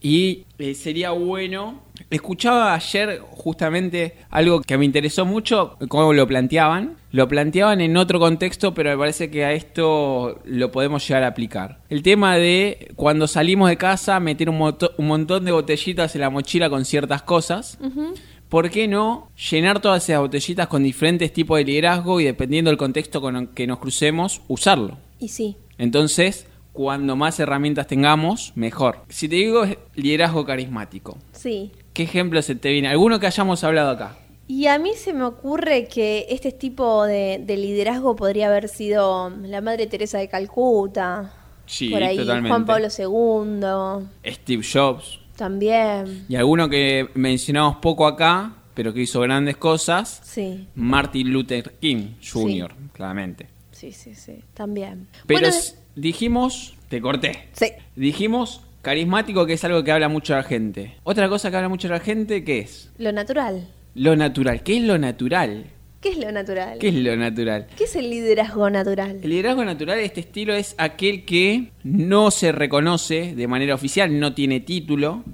Y 0.00 0.44
eh, 0.58 0.74
sería 0.74 1.10
bueno. 1.10 1.82
Escuchaba 2.10 2.74
ayer 2.74 3.20
justamente 3.20 4.16
algo 4.30 4.60
que 4.60 4.78
me 4.78 4.84
interesó 4.84 5.26
mucho, 5.26 5.76
cómo 5.88 6.12
lo 6.12 6.26
planteaban. 6.26 6.96
Lo 7.10 7.28
planteaban 7.28 7.80
en 7.80 7.96
otro 7.96 8.18
contexto, 8.18 8.72
pero 8.72 8.90
me 8.90 8.98
parece 8.98 9.30
que 9.30 9.44
a 9.44 9.52
esto 9.52 10.40
lo 10.44 10.70
podemos 10.70 11.06
llegar 11.06 11.24
a 11.24 11.28
aplicar. 11.28 11.80
El 11.88 12.02
tema 12.02 12.36
de 12.36 12.92
cuando 12.96 13.26
salimos 13.26 13.68
de 13.68 13.76
casa, 13.76 14.20
meter 14.20 14.48
un, 14.48 14.60
un 14.60 15.06
montón 15.06 15.44
de 15.44 15.52
botellitas 15.52 16.14
en 16.14 16.20
la 16.22 16.30
mochila 16.30 16.70
con 16.70 16.84
ciertas 16.84 17.22
cosas. 17.22 17.78
Ujú. 17.82 18.14
¿Por 18.48 18.70
qué 18.70 18.86
no 18.86 19.28
llenar 19.50 19.80
todas 19.80 20.04
esas 20.08 20.20
botellitas 20.20 20.68
con 20.68 20.82
diferentes 20.82 21.32
tipos 21.32 21.58
de 21.58 21.64
liderazgo 21.64 22.20
y 22.20 22.24
dependiendo 22.24 22.70
del 22.70 22.78
contexto 22.78 23.20
con 23.20 23.36
el 23.36 23.48
que 23.50 23.66
nos 23.66 23.78
crucemos, 23.78 24.40
usarlo? 24.48 24.98
Y 25.18 25.28
sí. 25.28 25.56
Entonces, 25.78 26.46
cuando 26.72 27.16
más 27.16 27.40
herramientas 27.40 27.86
tengamos, 27.86 28.52
mejor. 28.54 28.98
Si 29.08 29.28
te 29.28 29.36
digo 29.36 29.64
liderazgo 29.94 30.44
carismático, 30.44 31.16
Sí. 31.32 31.72
¿qué 31.92 32.04
ejemplo 32.04 32.40
se 32.42 32.54
te 32.54 32.70
viene? 32.70 32.88
¿Alguno 32.88 33.18
que 33.18 33.26
hayamos 33.26 33.64
hablado 33.64 33.90
acá? 33.90 34.16
Y 34.48 34.66
a 34.68 34.78
mí 34.78 34.90
se 34.94 35.12
me 35.12 35.24
ocurre 35.24 35.88
que 35.88 36.26
este 36.28 36.52
tipo 36.52 37.04
de, 37.04 37.42
de 37.44 37.56
liderazgo 37.56 38.14
podría 38.14 38.46
haber 38.46 38.68
sido 38.68 39.30
la 39.42 39.60
Madre 39.60 39.88
Teresa 39.88 40.18
de 40.18 40.28
Calcuta. 40.28 41.32
Sí, 41.66 41.88
por 41.88 42.00
ahí, 42.04 42.16
totalmente. 42.16 42.48
Juan 42.50 42.64
Pablo 42.64 42.86
II. 42.96 44.32
Steve 44.32 44.62
Jobs. 44.72 45.18
También. 45.36 46.24
Y 46.28 46.36
alguno 46.36 46.68
que 46.68 47.08
mencionamos 47.14 47.76
poco 47.76 48.06
acá, 48.06 48.52
pero 48.74 48.92
que 48.92 49.02
hizo 49.02 49.20
grandes 49.20 49.56
cosas, 49.56 50.20
Sí. 50.24 50.66
Martin 50.74 51.32
Luther 51.32 51.74
King 51.80 52.14
Jr., 52.22 52.74
claramente. 52.92 53.46
Sí, 53.72 53.92
sí, 53.92 54.14
sí. 54.14 54.40
También. 54.54 55.06
Pero 55.26 55.40
Bueno, 55.40 55.54
dijimos, 55.94 56.74
te 56.88 57.00
corté. 57.00 57.48
Sí. 57.52 57.66
Dijimos 57.94 58.62
carismático, 58.82 59.44
que 59.46 59.54
es 59.54 59.64
algo 59.64 59.82
que 59.84 59.92
habla 59.92 60.08
mucho 60.08 60.34
la 60.34 60.42
gente. 60.42 60.94
Otra 61.04 61.28
cosa 61.28 61.50
que 61.50 61.56
habla 61.56 61.68
mucho 61.68 61.88
la 61.88 62.00
gente, 62.00 62.44
¿qué 62.44 62.60
es? 62.60 62.90
Lo 62.98 63.12
natural. 63.12 63.66
Lo 63.94 64.14
natural. 64.14 64.62
¿Qué 64.62 64.76
es 64.76 64.82
lo 64.84 64.98
natural? 64.98 65.66
¿Qué 66.06 66.12
es 66.12 66.18
lo 66.18 66.30
natural? 66.30 66.78
¿Qué 66.78 66.88
es 66.88 66.94
lo 66.94 67.16
natural? 67.16 67.66
¿Qué 67.76 67.82
es 67.82 67.96
el 67.96 68.08
liderazgo 68.08 68.70
natural? 68.70 69.18
El 69.20 69.28
liderazgo 69.28 69.64
natural 69.64 69.98
de 69.98 70.04
este 70.04 70.20
estilo 70.20 70.54
es 70.54 70.76
aquel 70.78 71.24
que 71.24 71.72
no 71.82 72.30
se 72.30 72.52
reconoce 72.52 73.34
de 73.34 73.48
manera 73.48 73.74
oficial, 73.74 74.20
no 74.20 74.32
tiene 74.32 74.60
título, 74.60 75.24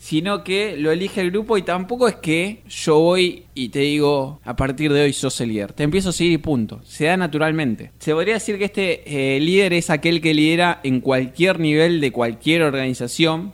sino 0.00 0.42
que 0.42 0.78
lo 0.78 0.90
elige 0.90 1.20
el 1.20 1.30
grupo 1.30 1.58
y 1.58 1.62
tampoco 1.62 2.08
es 2.08 2.16
que 2.16 2.62
yo 2.66 2.98
voy 2.98 3.44
y 3.54 3.68
te 3.68 3.80
digo, 3.80 4.40
a 4.44 4.56
partir 4.56 4.90
de 4.90 5.02
hoy 5.02 5.12
sos 5.12 5.38
el 5.42 5.50
líder. 5.50 5.74
Te 5.74 5.82
empiezo 5.82 6.08
a 6.08 6.12
seguir 6.12 6.32
y 6.32 6.38
punto. 6.38 6.80
Se 6.84 7.04
da 7.04 7.18
naturalmente. 7.18 7.92
Se 7.98 8.14
podría 8.14 8.34
decir 8.34 8.56
que 8.56 8.64
este 8.64 9.36
eh, 9.36 9.38
líder 9.40 9.74
es 9.74 9.90
aquel 9.90 10.22
que 10.22 10.32
lidera 10.32 10.80
en 10.82 11.02
cualquier 11.02 11.60
nivel 11.60 12.00
de 12.00 12.12
cualquier 12.12 12.62
organización. 12.62 13.52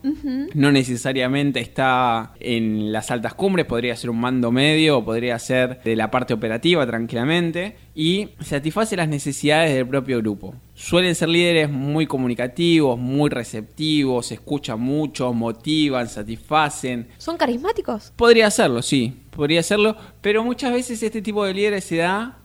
No 0.55 0.71
necesariamente 0.71 1.59
está 1.59 2.35
en 2.39 2.93
las 2.93 3.11
altas 3.11 3.35
cumbres, 3.35 3.67
podría 3.67 3.97
ser 3.97 4.11
un 4.11 4.21
mando 4.21 4.53
medio 4.53 4.99
o 4.99 5.05
podría 5.05 5.41
ser 5.41 5.83
de 5.83 5.97
la 5.97 6.13
parte 6.13 6.33
operativa 6.33 6.87
tranquilamente. 6.87 7.75
Y 7.97 8.29
satisface 8.39 8.95
las 8.95 9.09
necesidades 9.09 9.75
del 9.75 9.89
propio 9.89 10.19
grupo. 10.19 10.55
Suelen 10.79 11.15
ser 11.15 11.31
líderes 11.31 11.71
muy 11.71 12.07
comunicativos, 12.07 12.99
muy 12.99 13.31
receptivos, 13.31 14.31
escuchan 14.31 14.79
mucho, 14.79 15.33
motivan, 15.33 16.07
satisfacen. 16.07 17.09
¿Son 17.17 17.39
carismáticos? 17.39 18.13
Podría 18.15 18.49
hacerlo, 18.49 18.83
sí, 18.83 19.23
podría 19.31 19.61
hacerlo, 19.61 19.97
pero 20.21 20.45
muchas 20.45 20.75
veces 20.75 21.03
este 21.03 21.23
tipo 21.23 21.47
de 21.47 21.55
líderes 21.55 21.85
se 21.85 21.97
da 21.97 22.39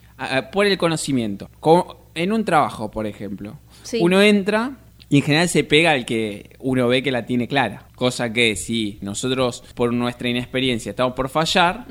por 0.53 0.65
el 0.65 0.77
conocimiento. 0.77 1.49
Como 1.59 2.09
en 2.15 2.31
un 2.31 2.45
trabajo, 2.45 2.89
por 2.89 3.05
ejemplo. 3.05 3.59
Sí. 3.83 3.99
Uno 4.01 4.21
entra 4.21 4.77
y 5.09 5.17
en 5.17 5.23
general 5.23 5.49
se 5.49 5.65
pega 5.65 5.91
al 5.91 6.05
que 6.05 6.51
uno 6.59 6.87
ve 6.87 7.03
que 7.03 7.11
la 7.11 7.25
tiene 7.25 7.49
clara. 7.49 7.89
Cosa 7.95 8.31
que 8.31 8.55
si 8.55 8.97
nosotros 9.01 9.61
por 9.75 9.91
nuestra 9.91 10.29
inexperiencia 10.29 10.91
estamos 10.91 11.15
por 11.15 11.27
fallar, 11.27 11.85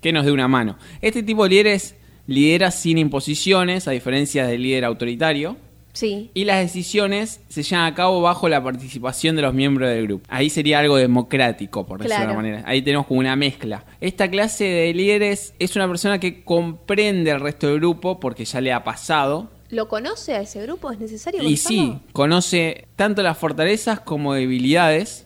que 0.00 0.12
nos 0.12 0.24
dé 0.24 0.32
una 0.32 0.48
mano. 0.48 0.78
Este 1.00 1.22
tipo 1.22 1.44
de 1.44 1.50
líderes 1.50 1.94
lidera 2.26 2.72
sin 2.72 2.98
imposiciones, 2.98 3.86
a 3.86 3.92
diferencia 3.92 4.48
del 4.48 4.62
líder 4.62 4.84
autoritario. 4.84 5.64
Sí. 5.96 6.30
Y 6.34 6.44
las 6.44 6.60
decisiones 6.60 7.40
se 7.48 7.62
llevan 7.62 7.86
a 7.86 7.94
cabo 7.94 8.20
bajo 8.20 8.50
la 8.50 8.62
participación 8.62 9.34
de 9.34 9.40
los 9.40 9.54
miembros 9.54 9.88
del 9.88 10.06
grupo. 10.06 10.26
Ahí 10.28 10.50
sería 10.50 10.80
algo 10.80 10.96
democrático, 10.96 11.86
por 11.86 12.00
decirlo 12.00 12.16
de 12.16 12.22
alguna 12.22 12.42
manera. 12.42 12.68
Ahí 12.68 12.82
tenemos 12.82 13.06
como 13.06 13.20
una 13.20 13.34
mezcla. 13.34 13.82
Esta 14.02 14.30
clase 14.30 14.64
de 14.64 14.92
líderes 14.92 15.54
es 15.58 15.74
una 15.74 15.88
persona 15.88 16.20
que 16.20 16.44
comprende 16.44 17.32
al 17.32 17.40
resto 17.40 17.68
del 17.68 17.76
grupo 17.76 18.20
porque 18.20 18.44
ya 18.44 18.60
le 18.60 18.74
ha 18.74 18.84
pasado. 18.84 19.48
¿Lo 19.70 19.88
conoce 19.88 20.34
a 20.34 20.42
ese 20.42 20.60
grupo? 20.60 20.90
¿Es 20.90 20.98
necesario 20.98 21.42
Y 21.42 21.56
sí, 21.56 21.98
conoce 22.12 22.88
tanto 22.94 23.22
las 23.22 23.38
fortalezas 23.38 23.98
como 24.00 24.34
debilidades 24.34 25.24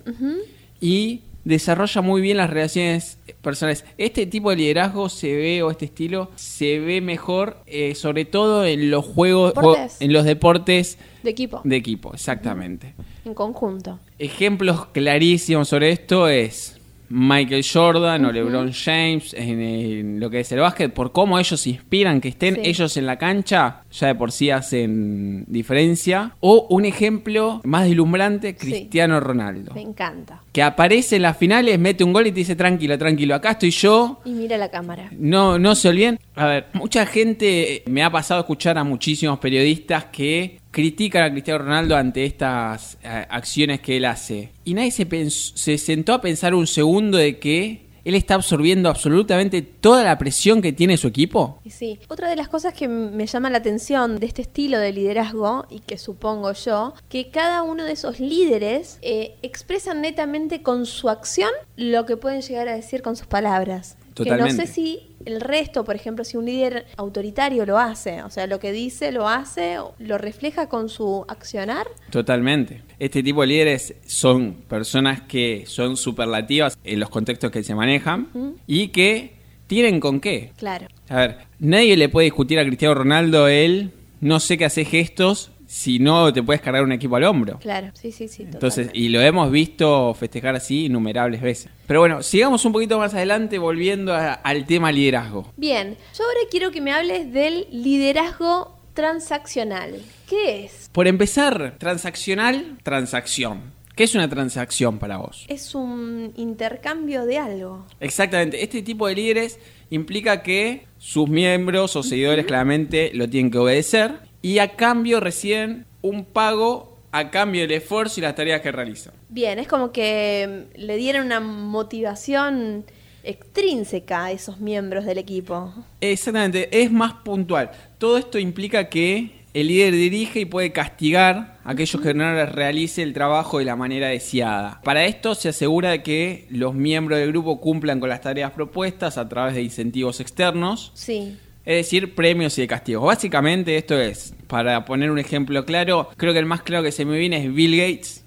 y 0.80 1.22
desarrolla 1.50 2.00
muy 2.00 2.22
bien 2.22 2.38
las 2.38 2.48
relaciones 2.48 3.18
personales. 3.42 3.84
Este 3.98 4.24
tipo 4.26 4.50
de 4.50 4.56
liderazgo 4.56 5.08
se 5.10 5.34
ve, 5.36 5.62
o 5.62 5.70
este 5.70 5.84
estilo, 5.86 6.30
se 6.36 6.78
ve 6.78 7.00
mejor, 7.02 7.58
eh, 7.66 7.94
sobre 7.94 8.24
todo 8.24 8.64
en 8.64 8.90
los 8.90 9.04
juegos, 9.04 9.52
Deportes. 9.54 9.96
en 10.00 10.12
los 10.12 10.24
deportes 10.24 10.98
De 11.22 11.30
equipo. 11.30 11.60
de 11.64 11.76
equipo, 11.76 12.14
exactamente. 12.14 12.94
En 13.24 13.34
conjunto. 13.34 13.98
Ejemplos 14.18 14.86
clarísimos 14.86 15.68
sobre 15.68 15.90
esto 15.90 16.28
es 16.28 16.76
Michael 17.12 17.64
Jordan 17.70 18.24
o 18.24 18.30
LeBron 18.30 18.72
James 18.72 19.34
en, 19.34 19.60
en 19.60 20.20
lo 20.20 20.30
que 20.30 20.40
es 20.40 20.52
el 20.52 20.60
básquet, 20.60 20.94
por 20.94 21.10
cómo 21.10 21.40
ellos 21.40 21.66
inspiran, 21.66 22.20
que 22.20 22.28
estén 22.28 22.54
Sí. 22.54 22.60
ellos 22.64 22.96
en 22.96 23.04
la 23.06 23.18
cancha, 23.18 23.82
ya 23.90 24.06
de 24.06 24.14
por 24.14 24.30
sí 24.30 24.50
hacen 24.50 25.44
diferencia. 25.48 26.36
O 26.38 26.68
un 26.70 26.84
ejemplo 26.84 27.60
más 27.64 27.86
deslumbrante, 27.86 28.50
Sí. 28.56 28.66
Cristiano 28.68 29.18
Ronaldo. 29.18 29.74
Me 29.74 29.82
encanta. 29.82 30.42
Que 30.52 30.62
aparece 30.62 31.16
en 31.16 31.22
las 31.22 31.36
finales, 31.36 31.78
mete 31.78 32.02
un 32.02 32.12
gol 32.12 32.26
y 32.26 32.32
te 32.32 32.40
dice 32.40 32.56
tranquilo, 32.56 32.98
tranquilo, 32.98 33.34
acá 33.36 33.52
estoy 33.52 33.70
yo, 33.70 34.20
Y 34.24 34.30
mira 34.30 34.58
la 34.58 34.68
cámara. 34.68 35.08
no, 35.12 35.58
no 35.58 35.74
se 35.74 35.88
olviden. 35.88 36.18
A 36.34 36.46
ver, 36.46 36.66
mucha 36.72 37.06
gente 37.06 37.82
me 37.86 38.02
ha 38.02 38.10
pasado 38.10 38.38
a 38.40 38.42
escuchar 38.42 38.76
a 38.78 38.82
muchísimos 38.84 39.38
periodistas 39.38 40.06
que 40.06 40.58
critican 40.70 41.22
a 41.24 41.30
Cristiano 41.30 41.64
Ronaldo 41.64 41.96
ante 41.96 42.24
estas 42.24 42.98
eh, 43.02 43.26
acciones 43.28 43.80
que 43.80 43.96
él 43.98 44.04
hace. 44.04 44.50
Y 44.64 44.74
nadie 44.74 44.90
se, 44.90 45.06
se 45.30 45.78
sentó 45.78 46.14
a 46.14 46.20
pensar 46.20 46.54
un 46.54 46.66
segundo 46.66 47.18
de 47.18 47.38
que 47.38 47.89
él 48.04 48.14
está 48.14 48.34
absorbiendo 48.34 48.88
absolutamente 48.88 49.62
toda 49.62 50.04
la 50.04 50.18
presión 50.18 50.62
que 50.62 50.72
tiene 50.72 50.96
su 50.96 51.08
equipo. 51.08 51.60
Sí, 51.68 51.98
otra 52.08 52.28
de 52.28 52.36
las 52.36 52.48
cosas 52.48 52.74
que 52.74 52.88
me 52.88 53.26
llama 53.26 53.50
la 53.50 53.58
atención 53.58 54.18
de 54.18 54.26
este 54.26 54.42
estilo 54.42 54.78
de 54.78 54.92
liderazgo, 54.92 55.66
y 55.70 55.80
que 55.80 55.98
supongo 55.98 56.52
yo, 56.52 56.94
que 57.08 57.30
cada 57.30 57.62
uno 57.62 57.84
de 57.84 57.92
esos 57.92 58.20
líderes 58.20 58.98
eh, 59.02 59.36
expresan 59.42 60.00
netamente 60.00 60.62
con 60.62 60.86
su 60.86 61.08
acción 61.08 61.50
lo 61.76 62.06
que 62.06 62.16
pueden 62.16 62.42
llegar 62.42 62.68
a 62.68 62.74
decir 62.74 63.02
con 63.02 63.16
sus 63.16 63.26
palabras. 63.26 63.96
Que 64.14 64.30
no 64.30 64.50
sé 64.50 64.66
si 64.66 65.00
el 65.24 65.40
resto, 65.40 65.84
por 65.84 65.96
ejemplo, 65.96 66.24
si 66.24 66.36
un 66.36 66.46
líder 66.46 66.86
autoritario 66.96 67.64
lo 67.66 67.78
hace, 67.78 68.22
o 68.22 68.30
sea, 68.30 68.46
lo 68.46 68.58
que 68.60 68.72
dice, 68.72 69.12
lo 69.12 69.28
hace, 69.28 69.76
lo 69.98 70.18
refleja 70.18 70.68
con 70.68 70.88
su 70.88 71.24
accionar. 71.28 71.86
Totalmente. 72.10 72.82
Este 72.98 73.22
tipo 73.22 73.42
de 73.42 73.46
líderes 73.48 73.94
son 74.06 74.54
personas 74.68 75.22
que 75.22 75.64
son 75.66 75.96
superlativas 75.96 76.76
en 76.84 77.00
los 77.00 77.08
contextos 77.10 77.50
que 77.50 77.62
se 77.62 77.74
manejan 77.74 78.28
y 78.66 78.88
que 78.88 79.34
tienen 79.66 80.00
con 80.00 80.20
qué. 80.20 80.52
Claro. 80.56 80.88
A 81.08 81.16
ver, 81.16 81.38
nadie 81.58 81.96
le 81.96 82.08
puede 82.08 82.24
discutir 82.24 82.58
a 82.58 82.64
Cristiano 82.64 82.94
Ronaldo 82.94 83.48
él, 83.48 83.92
no 84.20 84.40
sé 84.40 84.58
qué 84.58 84.64
hace 84.64 84.84
gestos 84.84 85.50
si 85.72 86.00
no 86.00 86.32
te 86.32 86.42
puedes 86.42 86.60
cargar 86.60 86.82
un 86.82 86.90
equipo 86.90 87.14
al 87.14 87.22
hombro. 87.22 87.60
Claro, 87.60 87.90
sí, 87.94 88.10
sí, 88.10 88.26
sí. 88.26 88.42
Entonces, 88.42 88.86
totalmente. 88.88 88.98
y 88.98 89.08
lo 89.08 89.20
hemos 89.20 89.52
visto 89.52 90.12
festejar 90.14 90.56
así 90.56 90.86
innumerables 90.86 91.40
veces. 91.40 91.70
Pero 91.86 92.00
bueno, 92.00 92.24
sigamos 92.24 92.64
un 92.64 92.72
poquito 92.72 92.98
más 92.98 93.14
adelante 93.14 93.56
volviendo 93.56 94.12
a- 94.12 94.32
al 94.32 94.66
tema 94.66 94.90
liderazgo. 94.90 95.52
Bien, 95.56 95.96
yo 96.18 96.24
ahora 96.24 96.40
quiero 96.50 96.72
que 96.72 96.80
me 96.80 96.90
hables 96.92 97.32
del 97.32 97.68
liderazgo 97.70 98.80
transaccional. 98.94 100.00
¿Qué 100.28 100.64
es? 100.64 100.88
Por 100.92 101.06
empezar, 101.06 101.76
transaccional, 101.78 102.78
transacción. 102.82 103.78
¿Qué 103.94 104.04
es 104.04 104.14
una 104.14 104.28
transacción 104.28 104.98
para 104.98 105.18
vos? 105.18 105.44
Es 105.48 105.74
un 105.74 106.32
intercambio 106.36 107.26
de 107.26 107.38
algo. 107.38 107.86
Exactamente, 108.00 108.62
este 108.62 108.82
tipo 108.82 109.06
de 109.06 109.14
líderes 109.14 109.60
implica 109.90 110.42
que 110.42 110.86
sus 110.98 111.28
miembros 111.28 111.94
o 111.96 112.02
seguidores 112.02 112.46
claramente 112.46 113.10
lo 113.14 113.28
tienen 113.28 113.50
que 113.52 113.58
obedecer 113.58 114.28
y 114.42 114.58
a 114.58 114.76
cambio 114.76 115.20
reciben 115.20 115.86
un 116.02 116.24
pago 116.24 116.98
a 117.12 117.30
cambio 117.30 117.62
del 117.62 117.72
esfuerzo 117.72 118.20
y 118.20 118.22
las 118.22 118.34
tareas 118.34 118.60
que 118.60 118.72
realizan. 118.72 119.14
Bien, 119.28 119.58
es 119.58 119.66
como 119.66 119.92
que 119.92 120.66
mm, 120.76 120.80
le 120.80 120.96
dieron 120.96 121.26
una 121.26 121.40
motivación 121.40 122.84
extrínseca 123.22 124.26
a 124.26 124.32
esos 124.32 124.60
miembros 124.60 125.04
del 125.04 125.18
equipo. 125.18 125.74
Exactamente, 126.00 126.68
es 126.82 126.90
más 126.90 127.14
puntual. 127.14 127.70
Todo 127.98 128.16
esto 128.16 128.38
implica 128.38 128.88
que 128.88 129.40
el 129.52 129.66
líder 129.66 129.94
dirige 129.94 130.40
y 130.40 130.44
puede 130.44 130.72
castigar 130.72 131.58
a 131.64 131.72
aquellos 131.72 132.00
que 132.00 132.14
no 132.14 132.32
les 132.32 132.50
realice 132.50 133.02
el 133.02 133.12
trabajo 133.12 133.58
de 133.58 133.64
la 133.64 133.76
manera 133.76 134.08
deseada. 134.08 134.80
Para 134.84 135.04
esto 135.04 135.34
se 135.34 135.48
asegura 135.48 135.90
de 135.90 136.02
que 136.02 136.46
los 136.50 136.74
miembros 136.74 137.18
del 137.18 137.30
grupo 137.30 137.60
cumplan 137.60 137.98
con 137.98 138.08
las 138.08 138.20
tareas 138.20 138.52
propuestas 138.52 139.18
a 139.18 139.28
través 139.28 139.54
de 139.54 139.62
incentivos 139.62 140.20
externos. 140.20 140.92
Sí. 140.94 141.36
Es 141.64 141.76
decir, 141.76 142.14
premios 142.14 142.58
y 142.58 142.66
castigos. 142.66 143.04
Básicamente 143.04 143.76
esto 143.76 143.98
es, 144.00 144.34
para 144.46 144.84
poner 144.84 145.10
un 145.10 145.18
ejemplo 145.18 145.64
claro, 145.64 146.08
creo 146.16 146.32
que 146.32 146.38
el 146.38 146.46
más 146.46 146.62
claro 146.62 146.82
que 146.82 146.92
se 146.92 147.04
me 147.04 147.18
viene 147.18 147.44
es 147.44 147.52
Bill 147.54 147.76
Gates, 147.76 148.24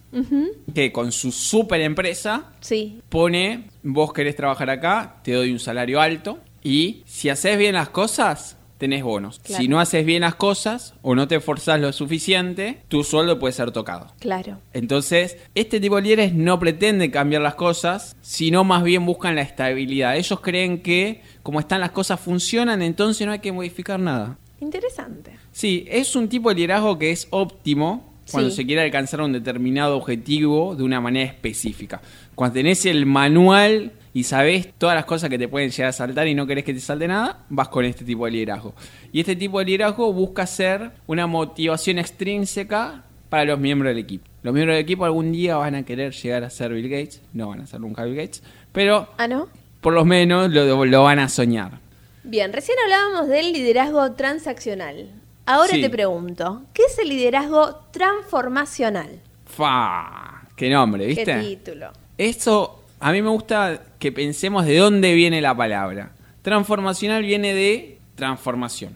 que 0.76 0.92
con 0.92 1.12
su 1.12 1.32
super 1.32 1.82
empresa 1.82 2.54
Sí. 2.60 3.00
pone, 3.10 3.66
vos 3.82 4.14
querés 4.14 4.36
trabajar 4.36 4.70
acá, 4.70 5.20
te 5.24 5.32
doy 5.34 5.52
un 5.52 5.60
salario 5.60 6.00
alto 6.00 6.38
y 6.62 7.02
si 7.08 7.30
haces 7.30 7.58
bien 7.58 7.74
las 7.74 7.90
cosas, 7.90 8.58
tenés 8.84 9.02
bonos. 9.04 9.40
Claro. 9.40 9.62
Si 9.62 9.70
no 9.70 9.80
haces 9.80 10.06
bien 10.06 10.22
las 10.22 10.36
cosas 10.36 10.94
o 11.02 11.16
no 11.16 11.28
te 11.30 11.36
esforzás 11.38 11.80
lo 11.80 11.94
suficiente, 11.94 12.82
tu 12.90 13.06
sueldo 13.06 13.40
puede 13.40 13.54
ser 13.54 13.72
tocado. 13.72 14.08
Claro. 14.20 14.60
Entonces, 14.74 15.38
este 15.56 15.80
tipo 15.80 15.96
de 15.96 16.02
líderes 16.02 16.34
no 16.34 16.60
pretenden 16.60 17.10
cambiar 17.10 17.42
las 17.42 17.56
cosas, 17.56 18.18
sino 18.22 18.66
más 18.66 18.84
bien 18.84 19.06
buscan 19.06 19.36
la 19.36 19.42
estabilidad. 19.42 20.18
Ellos 20.18 20.40
creen 20.42 20.82
que 20.82 21.22
como 21.44 21.62
están 21.62 21.80
las 21.80 21.92
cosas 21.92 22.20
funcionan, 22.20 22.82
entonces 22.82 23.26
no 23.26 23.32
hay 23.32 23.40
que 23.40 23.54
modificar 23.54 24.00
nada. 24.00 24.38
Interesante. 24.60 25.32
Sí, 25.54 25.86
es 25.88 26.16
un 26.18 26.28
tipo 26.28 26.50
de 26.50 26.56
liderazgo 26.56 26.98
que 27.00 27.12
es 27.12 27.28
óptimo 27.30 28.12
cuando 28.32 28.50
Sí. 28.50 28.58
se 28.58 28.66
quiere 28.66 28.82
alcanzar 28.82 29.22
un 29.22 29.32
determinado 29.34 29.96
objetivo 29.98 30.76
de 30.76 30.84
una 30.84 31.00
manera 31.00 31.30
específica. 31.30 32.02
Cuando 32.36 32.56
tenés 32.56 32.86
el 32.86 33.06
manual 33.06 33.92
y 34.14 34.24
sabés 34.24 34.74
todas 34.78 34.96
las 34.96 35.06
cosas 35.06 35.30
que 35.30 35.38
te 35.40 35.48
pueden 35.48 35.70
llegar 35.72 35.90
a 35.90 35.94
saltar 35.94 36.28
y 36.28 36.36
no 36.36 36.46
querés 36.46 36.64
que 36.64 36.74
te 36.74 36.80
salte 36.80 37.08
nada, 37.08 37.46
vas 37.50 37.68
con 37.70 37.84
este 37.86 38.06
tipo 38.06 38.26
de 38.26 38.32
liderazgo. 38.32 38.74
Y 39.12 39.20
este 39.20 39.36
tipo 39.36 39.60
de 39.60 39.66
liderazgo 39.66 40.12
busca 40.14 40.46
ser 40.46 40.92
una 41.08 41.26
motivación 41.28 41.98
extrínseca 42.00 43.04
para 43.30 43.46
los 43.46 43.60
miembros 43.60 43.90
del 43.90 43.98
equipo. 43.98 44.26
Los 44.44 44.54
miembros 44.54 44.76
del 44.76 44.84
equipo 44.84 45.06
algún 45.06 45.32
día 45.32 45.56
van 45.58 45.76
a 45.76 45.84
querer 45.84 46.12
llegar 46.14 46.44
a 46.44 46.50
ser 46.50 46.74
Bill 46.74 46.90
Gates, 46.90 47.22
no 47.34 47.50
van 47.50 47.62
a 47.62 47.68
ser 47.68 47.80
nunca 47.80 48.04
Bill 48.04 48.16
Gates, 48.16 48.44
pero 48.72 49.08
Ah, 49.18 49.28
¿no? 49.28 49.48
por 49.82 49.94
lo 49.94 50.06
menos 50.06 50.52
lo, 50.52 50.86
lo 50.86 51.04
van 51.04 51.20
a 51.20 51.30
soñar. 51.30 51.80
Bien, 52.24 52.54
recién 52.54 52.78
hablábamos 52.84 53.28
del 53.30 53.52
liderazgo 53.52 54.12
transaccional. 54.14 55.10
Ahora 55.46 55.74
Sí. 55.74 55.82
te 55.82 55.90
pregunto, 55.90 56.62
¿qué 56.74 56.84
es 56.84 56.98
el 57.00 57.10
liderazgo 57.10 57.84
transformacional? 57.92 59.20
¡Fa! 59.46 60.48
¡Qué 60.56 60.70
nombre, 60.70 61.04
¿Qué 61.08 61.16
viste! 61.16 61.40
título? 61.42 61.92
Eso, 62.18 62.83
a 63.04 63.12
mí 63.12 63.22
me 63.22 63.30
gusta 63.30 63.84
que 64.00 64.14
pensemos 64.14 64.66
de 64.66 64.78
dónde 64.78 65.14
viene 65.14 65.42
la 65.42 65.54
palabra. 65.56 66.14
Transformacional 66.42 67.22
viene 67.22 67.54
de 67.54 68.00
transformación. 68.16 68.96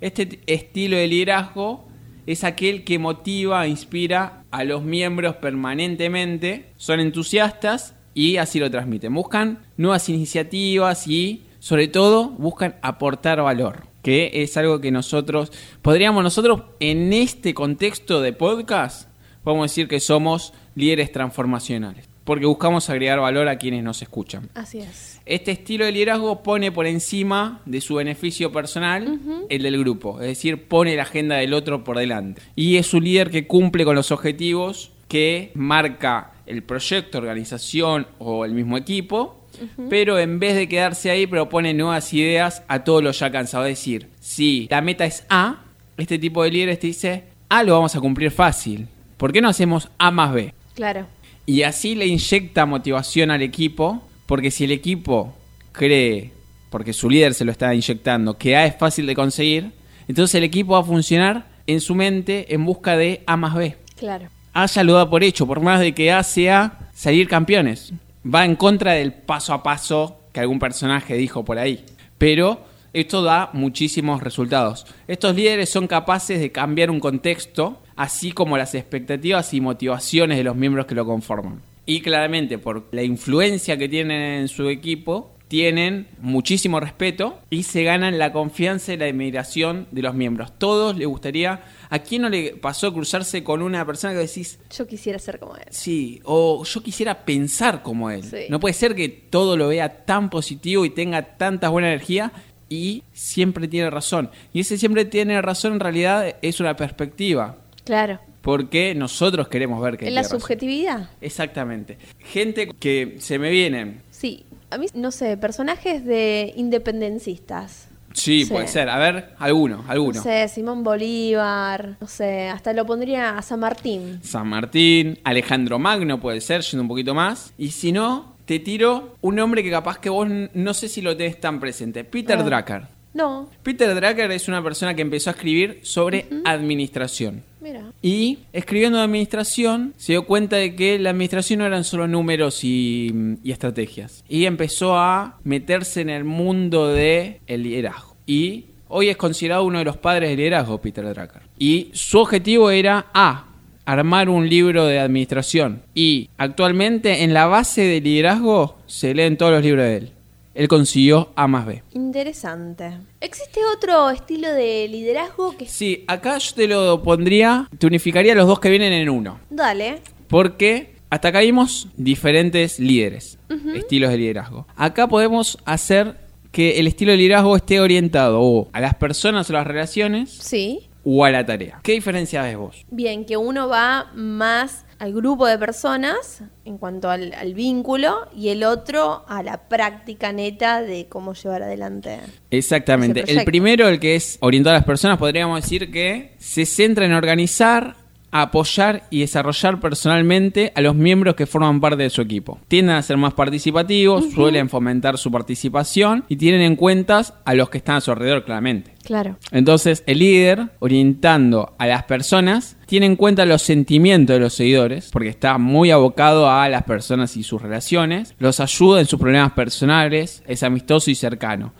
Este 0.00 0.38
estilo 0.46 0.96
de 0.96 1.08
liderazgo 1.08 1.84
es 2.26 2.44
aquel 2.44 2.84
que 2.84 3.00
motiva 3.00 3.66
e 3.66 3.70
inspira 3.70 4.44
a 4.52 4.62
los 4.62 4.84
miembros 4.84 5.34
permanentemente, 5.34 6.66
son 6.76 7.00
entusiastas 7.00 7.96
y 8.14 8.36
así 8.36 8.60
lo 8.60 8.70
transmiten. 8.70 9.12
Buscan 9.12 9.64
nuevas 9.76 10.08
iniciativas 10.08 11.08
y, 11.08 11.42
sobre 11.58 11.88
todo, 11.88 12.28
buscan 12.30 12.76
aportar 12.82 13.42
valor, 13.42 13.88
que 14.02 14.30
es 14.32 14.56
algo 14.56 14.80
que 14.80 14.92
nosotros, 14.92 15.50
podríamos 15.82 16.22
nosotros, 16.22 16.62
en 16.78 17.12
este 17.12 17.52
contexto 17.52 18.20
de 18.20 18.32
podcast, 18.32 19.08
podemos 19.42 19.72
decir 19.72 19.88
que 19.88 19.98
somos 19.98 20.54
líderes 20.76 21.10
transformacionales, 21.10 22.08
porque 22.24 22.46
buscamos 22.46 22.88
agregar 22.90 23.20
valor 23.20 23.48
a 23.48 23.58
quienes 23.58 23.84
nos 23.84 24.00
escuchan. 24.02 24.48
Así 24.54 24.80
es. 24.80 25.20
Este 25.26 25.52
estilo 25.52 25.84
de 25.84 25.92
liderazgo 25.92 26.42
pone 26.42 26.72
por 26.72 26.86
encima 26.86 27.60
de 27.66 27.80
su 27.80 27.96
beneficio 27.96 28.52
personal 28.52 29.20
el 29.48 29.62
del 29.62 29.78
grupo, 29.78 30.20
es 30.20 30.28
decir, 30.28 30.66
pone 30.66 30.96
la 30.96 31.02
agenda 31.02 31.36
del 31.36 31.54
otro 31.54 31.84
por 31.84 31.98
delante. 31.98 32.42
Y 32.56 32.76
es 32.76 32.92
un 32.94 33.04
líder 33.04 33.30
que 33.30 33.46
cumple 33.46 33.84
con 33.84 33.94
los 33.94 34.10
objetivos 34.10 34.90
que 35.08 35.52
marca 35.54 36.32
el 36.46 36.62
proyecto, 36.62 37.18
organización 37.18 38.06
o 38.18 38.44
el 38.44 38.52
mismo 38.52 38.76
equipo, 38.76 39.40
pero 39.88 40.18
en 40.18 40.38
vez 40.38 40.56
de 40.56 40.68
quedarse 40.68 41.10
ahí 41.10 41.26
propone 41.26 41.74
nuevas 41.74 42.12
ideas 42.12 42.62
a 42.68 42.84
todos 42.84 43.02
los 43.02 43.18
ya 43.18 43.30
cansados. 43.30 43.68
Es 43.68 43.78
decir, 43.78 44.08
si 44.20 44.66
la 44.70 44.80
meta 44.80 45.04
es 45.04 45.24
A, 45.28 45.62
este 45.96 46.18
tipo 46.18 46.42
de 46.42 46.50
líderes 46.50 46.80
te 46.80 46.88
dice, 46.88 47.24
A 47.48 47.62
lo 47.62 47.74
vamos 47.74 47.94
a 47.94 48.00
cumplir 48.00 48.30
fácil. 48.30 48.88
¿Por 49.16 49.32
qué 49.32 49.40
no 49.40 49.48
hacemos 49.48 49.88
A 49.98 50.10
más 50.10 50.32
B? 50.32 50.52
Claro. 50.74 51.06
Y 51.46 51.62
así 51.62 51.94
le 51.94 52.06
inyecta 52.06 52.66
motivación 52.66 53.30
al 53.30 53.42
equipo, 53.42 54.02
porque 54.26 54.50
si 54.50 54.64
el 54.64 54.72
equipo 54.72 55.34
cree, 55.72 56.32
porque 56.70 56.92
su 56.92 57.10
líder 57.10 57.34
se 57.34 57.44
lo 57.44 57.52
está 57.52 57.74
inyectando, 57.74 58.38
que 58.38 58.56
A 58.56 58.66
es 58.66 58.76
fácil 58.76 59.06
de 59.06 59.14
conseguir, 59.14 59.72
entonces 60.08 60.34
el 60.36 60.44
equipo 60.44 60.72
va 60.72 60.80
a 60.80 60.84
funcionar 60.84 61.46
en 61.66 61.80
su 61.80 61.94
mente 61.94 62.54
en 62.54 62.64
busca 62.64 62.96
de 62.96 63.22
A 63.26 63.36
más 63.36 63.54
B. 63.54 63.76
Claro. 63.96 64.28
A 64.52 64.66
ya 64.66 64.84
lo 64.84 64.94
da 64.94 65.08
por 65.08 65.24
hecho, 65.24 65.46
por 65.46 65.60
más 65.60 65.80
de 65.80 65.92
que 65.92 66.12
A 66.12 66.22
sea 66.22 66.90
salir 66.94 67.28
campeones. 67.28 67.92
Va 68.24 68.44
en 68.44 68.56
contra 68.56 68.92
del 68.92 69.12
paso 69.12 69.52
a 69.52 69.62
paso 69.62 70.20
que 70.32 70.40
algún 70.40 70.58
personaje 70.58 71.14
dijo 71.14 71.44
por 71.44 71.58
ahí. 71.58 71.84
Pero 72.18 72.64
esto 72.92 73.22
da 73.22 73.50
muchísimos 73.52 74.22
resultados. 74.22 74.86
Estos 75.08 75.34
líderes 75.34 75.68
son 75.68 75.86
capaces 75.86 76.40
de 76.40 76.52
cambiar 76.52 76.90
un 76.90 77.00
contexto, 77.00 77.82
así 77.96 78.32
como 78.32 78.56
las 78.56 78.74
expectativas 78.74 79.54
y 79.54 79.60
motivaciones 79.60 80.38
de 80.38 80.44
los 80.44 80.56
miembros 80.56 80.86
que 80.86 80.94
lo 80.94 81.04
conforman. 81.04 81.62
Y 81.86 82.00
claramente, 82.00 82.58
por 82.58 82.86
la 82.92 83.02
influencia 83.02 83.76
que 83.76 83.88
tienen 83.88 84.40
en 84.40 84.48
su 84.48 84.68
equipo, 84.68 85.30
tienen 85.48 86.08
muchísimo 86.20 86.80
respeto 86.80 87.38
y 87.50 87.64
se 87.64 87.84
ganan 87.84 88.18
la 88.18 88.32
confianza 88.32 88.92
y 88.92 88.96
la 88.96 89.04
admiración 89.04 89.86
de 89.90 90.02
los 90.02 90.14
miembros. 90.14 90.58
Todos 90.58 90.96
les 90.96 91.06
gustaría, 91.06 91.62
¿a 91.90 91.98
quién 91.98 92.22
no 92.22 92.30
le 92.30 92.56
pasó 92.56 92.92
cruzarse 92.92 93.44
con 93.44 93.60
una 93.60 93.84
persona 93.84 94.14
que 94.14 94.20
decís, 94.20 94.58
Yo 94.76 94.86
quisiera 94.86 95.18
ser 95.18 95.38
como 95.38 95.56
él. 95.56 95.64
sí, 95.70 96.20
o 96.24 96.64
yo 96.64 96.82
quisiera 96.82 97.24
pensar 97.24 97.82
como 97.82 98.10
él? 98.10 98.24
Sí. 98.24 98.46
No 98.48 98.58
puede 98.58 98.72
ser 98.74 98.94
que 98.94 99.08
todo 99.10 99.56
lo 99.56 99.68
vea 99.68 100.04
tan 100.06 100.30
positivo 100.30 100.86
y 100.86 100.90
tenga 100.90 101.36
tanta 101.36 101.68
buena 101.68 101.88
energía 101.88 102.32
y 102.68 103.02
siempre 103.12 103.68
tiene 103.68 103.90
razón. 103.90 104.30
Y 104.52 104.60
ese 104.60 104.78
siempre 104.78 105.04
tiene 105.04 105.40
razón 105.42 105.74
en 105.74 105.80
realidad 105.80 106.36
es 106.40 106.58
una 106.58 106.74
perspectiva, 106.74 107.58
Claro. 107.84 108.18
porque 108.42 108.94
nosotros 108.94 109.48
queremos 109.48 109.80
ver 109.82 109.96
que 109.98 110.08
¿En 110.08 110.14
la 110.14 110.22
razón. 110.22 110.40
subjetividad? 110.40 111.08
Exactamente. 111.20 111.98
Gente 112.18 112.68
que 112.78 113.16
se 113.18 113.38
me 113.38 113.50
vienen. 113.50 114.02
Sí. 114.10 114.44
A 114.70 114.76
mí, 114.78 114.86
no 114.94 115.10
sé, 115.12 115.36
personajes 115.36 116.04
de 116.04 116.52
independencistas. 116.56 117.88
Sí, 118.12 118.44
puede 118.44 118.68
ser. 118.68 118.88
A 118.88 118.98
ver, 118.98 119.34
alguno, 119.38 119.84
alguno. 119.88 120.14
No 120.18 120.22
sé, 120.22 120.46
Simón 120.48 120.84
Bolívar, 120.84 121.96
no 122.00 122.06
sé, 122.06 122.48
hasta 122.48 122.72
lo 122.72 122.86
pondría 122.86 123.36
a 123.36 123.42
San 123.42 123.60
Martín. 123.60 124.20
San 124.22 124.46
Martín, 124.48 125.18
Alejandro 125.24 125.78
Magno 125.78 126.20
puede 126.20 126.40
ser, 126.40 126.62
yendo 126.62 126.82
un 126.82 126.88
poquito 126.88 127.14
más. 127.14 127.52
Y 127.58 127.70
si 127.70 127.92
no, 127.92 128.36
te 128.44 128.58
tiro 128.60 129.16
un 129.20 129.34
nombre 129.36 129.62
que 129.62 129.70
capaz 129.70 129.98
que 129.98 130.10
vos 130.10 130.28
no 130.54 130.74
sé 130.74 130.88
si 130.88 131.00
lo 131.02 131.16
tenés 131.16 131.40
tan 131.40 131.58
presente. 131.60 132.04
Peter 132.04 132.38
Ah. 132.38 132.42
Drucker. 132.42 132.82
No, 133.14 133.48
Peter 133.62 133.94
Drucker 133.94 134.30
es 134.32 134.48
una 134.48 134.62
persona 134.62 134.94
que 134.94 135.02
empezó 135.02 135.30
a 135.30 135.34
escribir 135.34 135.78
sobre 135.82 136.26
administración. 136.44 137.42
mira. 137.60 137.92
Y 138.02 138.40
escribiendo 138.52 138.98
de 138.98 139.04
administración, 139.04 139.94
se 139.96 140.12
dio 140.12 140.26
cuenta 140.26 140.56
de 140.56 140.74
que 140.74 140.98
la 140.98 141.10
administración 141.10 141.60
no 141.60 141.66
eran 141.66 141.84
solo 141.84 142.08
números 142.08 142.64
y, 142.64 143.38
y 143.42 143.52
estrategias. 143.52 144.24
Y 144.28 144.46
empezó 144.46 144.98
a 144.98 145.38
meterse 145.44 146.00
en 146.00 146.10
el 146.10 146.24
mundo 146.24 146.88
del 146.88 147.38
el 147.46 147.62
liderazgo. 147.62 148.16
Y 148.26 148.66
hoy 148.88 149.08
es 149.08 149.16
considerado 149.16 149.64
uno 149.64 149.78
de 149.78 149.84
los 149.84 149.96
padres 149.96 150.30
del 150.30 150.38
liderazgo, 150.38 150.80
Peter 150.80 151.04
Drucker. 151.04 151.42
Y 151.58 151.90
su 151.92 152.18
objetivo 152.18 152.70
era 152.70 153.06
A. 153.14 153.46
Armar 153.86 154.30
un 154.30 154.48
libro 154.48 154.86
de 154.86 154.98
administración. 154.98 155.82
Y 155.94 156.30
actualmente 156.38 157.22
en 157.22 157.34
la 157.34 157.46
base 157.46 157.82
de 157.82 158.00
liderazgo 158.00 158.78
se 158.86 159.14
leen 159.14 159.36
todos 159.36 159.52
los 159.52 159.62
libros 159.62 159.84
de 159.84 159.96
él. 159.98 160.10
Él 160.54 160.68
consiguió 160.68 161.32
A 161.34 161.46
más 161.48 161.66
B. 161.66 161.82
Interesante. 161.92 162.98
¿Existe 163.20 163.60
otro 163.76 164.08
estilo 164.10 164.52
de 164.52 164.86
liderazgo 164.88 165.56
que... 165.56 165.66
Sí, 165.66 166.04
acá 166.06 166.38
yo 166.38 166.54
te 166.54 166.68
lo 166.68 167.02
pondría, 167.02 167.68
te 167.78 167.86
unificaría 167.86 168.34
los 168.34 168.46
dos 168.46 168.60
que 168.60 168.70
vienen 168.70 168.92
en 168.92 169.08
uno. 169.08 169.40
Dale. 169.50 170.00
Porque 170.28 170.94
hasta 171.10 171.28
acá 171.28 171.40
vimos 171.40 171.88
diferentes 171.96 172.78
líderes, 172.78 173.38
estilos 173.74 174.10
de 174.10 174.18
liderazgo. 174.18 174.66
Acá 174.76 175.08
podemos 175.08 175.58
hacer 175.64 176.16
que 176.52 176.78
el 176.78 176.86
estilo 176.86 177.10
de 177.12 177.18
liderazgo 177.18 177.56
esté 177.56 177.80
orientado 177.80 178.40
o 178.40 178.68
a 178.72 178.80
las 178.80 178.94
personas 178.94 179.50
o 179.50 179.52
las 179.52 179.66
relaciones 179.66 180.30
Sí. 180.30 180.88
o 181.04 181.24
a 181.24 181.30
la 181.30 181.44
tarea. 181.44 181.80
¿Qué 181.82 181.92
diferencia 181.92 182.42
ves 182.42 182.56
vos? 182.56 182.84
Bien, 182.90 183.24
que 183.24 183.36
uno 183.36 183.68
va 183.68 184.10
más 184.14 184.84
al 185.04 185.12
grupo 185.12 185.46
de 185.46 185.58
personas 185.58 186.42
en 186.64 186.78
cuanto 186.78 187.10
al, 187.10 187.34
al 187.34 187.52
vínculo 187.52 188.26
y 188.34 188.48
el 188.48 188.64
otro 188.64 189.22
a 189.28 189.42
la 189.42 189.68
práctica 189.68 190.32
neta 190.32 190.80
de 190.80 191.08
cómo 191.10 191.34
llevar 191.34 191.62
adelante. 191.62 192.20
Exactamente. 192.50 193.22
El 193.26 193.44
primero, 193.44 193.86
el 193.86 194.00
que 194.00 194.16
es 194.16 194.38
orientado 194.40 194.74
a 194.74 194.78
las 194.78 194.86
personas, 194.86 195.18
podríamos 195.18 195.60
decir 195.60 195.90
que 195.90 196.32
se 196.38 196.64
centra 196.64 197.04
en 197.04 197.12
organizar, 197.12 197.96
apoyar 198.30 199.02
y 199.10 199.20
desarrollar 199.20 199.78
personalmente 199.78 200.72
a 200.74 200.80
los 200.80 200.94
miembros 200.94 201.34
que 201.34 201.44
forman 201.44 201.82
parte 201.82 202.04
de 202.04 202.08
su 202.08 202.22
equipo. 202.22 202.58
Tienden 202.68 202.96
a 202.96 203.02
ser 203.02 203.18
más 203.18 203.34
participativos, 203.34 204.32
suelen 204.32 204.70
fomentar 204.70 205.18
su 205.18 205.30
participación 205.30 206.24
y 206.28 206.36
tienen 206.36 206.62
en 206.62 206.76
cuenta 206.76 207.22
a 207.44 207.54
los 207.54 207.68
que 207.68 207.76
están 207.76 207.96
a 207.96 208.00
su 208.00 208.10
alrededor, 208.10 208.42
claramente. 208.46 208.93
Claro. 209.04 209.36
Entonces, 209.52 210.02
el 210.06 210.18
líder, 210.20 210.70
orientando 210.78 211.74
a 211.78 211.86
las 211.86 212.04
personas, 212.04 212.76
tiene 212.86 213.06
en 213.06 213.16
cuenta 213.16 213.44
los 213.46 213.62
sentimientos 213.62 214.34
de 214.34 214.40
los 214.40 214.54
seguidores, 214.54 215.10
porque 215.12 215.28
está 215.28 215.58
muy 215.58 215.90
abocado 215.90 216.50
a 216.50 216.68
las 216.68 216.84
personas 216.84 217.36
y 217.36 217.42
sus 217.42 217.60
relaciones, 217.60 218.34
los 218.38 218.60
ayuda 218.60 219.00
en 219.00 219.06
sus 219.06 219.20
problemas 219.20 219.52
personales, 219.52 220.42
es 220.46 220.62
amistoso 220.62 221.10
y 221.10 221.14
cercano. 221.14 221.72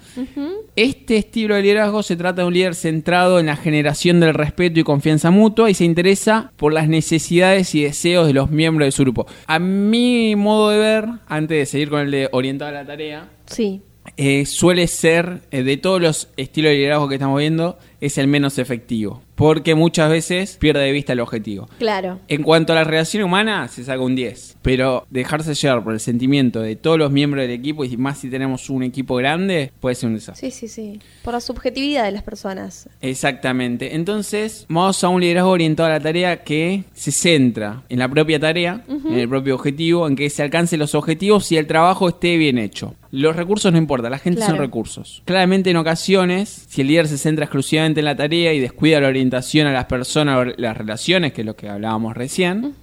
Este 0.77 1.17
estilo 1.17 1.55
de 1.55 1.63
liderazgo 1.63 2.03
se 2.03 2.17
trata 2.17 2.43
de 2.43 2.49
un 2.49 2.55
líder 2.55 2.75
centrado 2.75 3.39
en 3.39 3.47
la 3.47 3.57
generación 3.57 4.21
del 4.21 4.35
respeto 4.35 4.81
y 4.81 4.85
confianza 4.85 5.31
mutua 5.31 5.71
y 5.71 5.75
se 5.75 5.85
interesa 5.85 6.53
por 6.57 6.73
las 6.73 6.89
necesidades 6.89 7.75
y 7.75 7.85
deseos 7.85 8.27
de 8.27 8.33
los 8.33 8.51
miembros 8.51 8.87
de 8.87 8.93
su 8.93 9.03
grupo. 9.03 9.27
A 9.47 9.59
mi 9.59 10.37
modo 10.37 10.71
de 10.71 10.79
ver, 10.79 11.09
antes 11.27 11.59
de 11.59 11.67
seguir 11.67 11.91
con 11.91 12.01
el 12.01 12.11
de 12.11 12.29
orientado 12.33 12.71
a 12.71 12.75
la 12.75 12.87
tarea, 12.87 13.29
Sí. 13.47 13.83
Eh, 14.17 14.47
suele 14.47 14.87
ser, 14.87 15.41
eh, 15.51 15.63
de 15.63 15.77
todos 15.77 16.01
los 16.01 16.29
estilos 16.37 16.71
de 16.71 16.77
liderazgo 16.77 17.09
que 17.09 17.15
estamos 17.15 17.39
viendo, 17.39 17.79
es 18.01 18.19
el 18.19 18.29
menos 18.29 18.59
efectivo. 18.59 19.23
Porque 19.35 19.75
muchas 19.75 20.11
veces 20.11 20.57
pierde 20.59 20.81
de 20.81 20.93
vista 20.93 21.13
el 21.13 21.21
objetivo. 21.21 21.69
Claro. 21.79 22.21
En 22.29 22.43
cuanto 22.43 22.73
a 22.73 22.77
la 22.77 22.85
relación 22.85 23.25
humana, 23.25 23.69
se 23.69 23.85
saca 23.85 24.01
un 24.01 24.15
10. 24.15 24.59
Pero 24.63 25.07
dejarse 25.11 25.55
llevar 25.55 25.83
por 25.83 25.93
el 25.93 26.01
sentimiento 26.01 26.61
de 26.61 26.77
todos 26.77 26.99
los 26.99 27.11
miembros 27.11 27.43
del 27.43 27.51
equipo, 27.51 27.85
y 27.85 27.97
más 27.97 28.19
si 28.19 28.31
tenemos 28.31 28.71
un 28.71 28.83
equipo 28.83 29.17
grande, 29.17 29.73
puede 29.81 29.95
ser 29.95 30.09
un 30.09 30.15
desastre. 30.15 30.51
Sí, 30.51 30.69
sí, 30.69 30.69
sí. 30.69 31.01
Por 31.23 31.35
la 31.35 31.41
subjetividad 31.41 32.05
de 32.05 32.13
las 32.13 32.23
personas. 32.23 32.89
Exactamente. 33.01 33.95
Entonces, 33.95 34.67
vamos 34.69 35.03
a 35.03 35.09
un 35.09 35.21
liderazgo 35.21 35.51
orientado 35.51 35.89
a 35.89 35.93
la 35.93 36.01
tarea 36.01 36.45
que 36.45 36.85
se 36.93 37.13
centra 37.13 37.83
en 37.89 37.99
la 37.99 38.09
propia 38.09 38.39
tarea, 38.39 38.85
en 38.89 39.19
el 39.19 39.29
propio 39.29 39.57
objetivo, 39.57 40.07
en 40.07 40.17
que 40.17 40.31
se 40.31 40.43
alcancen 40.43 40.79
los 40.79 40.95
objetivos 40.95 41.51
y 41.53 41.57
el 41.57 41.67
trabajo 41.67 42.09
esté 42.09 42.37
bien 42.37 42.59
hecho. 42.59 42.95
Los 43.11 43.37
recursos 43.37 43.71
no 43.71 43.79
importan, 43.79 44.11
la 44.11 44.19
gente 44.19 44.43
son 44.43 44.59
recursos. 44.59 45.23
Claramente 45.25 45.71
en 45.71 45.77
ocasiones, 45.77 46.67
si 46.69 46.81
el 46.81 46.89
líder 46.89 47.07
se 47.07 47.17
centra 47.17 47.45
exclusivamente 47.45 48.01
en 48.01 48.07
la 48.07 48.17
tarea 48.17 48.53
y 48.53 48.59
descuida 48.59 49.01
la 49.01 49.07
orientación 49.07 49.24
a 49.31 49.73
las 49.73 49.85
personas 49.87 50.39
o 50.39 50.45
las 50.57 50.77
relaciones, 50.77 51.33
que 51.33 51.43
es 51.43 51.47
lo 51.47 51.57
que 51.57 51.69
hablábamos 51.69 52.15
recién, 52.17 52.75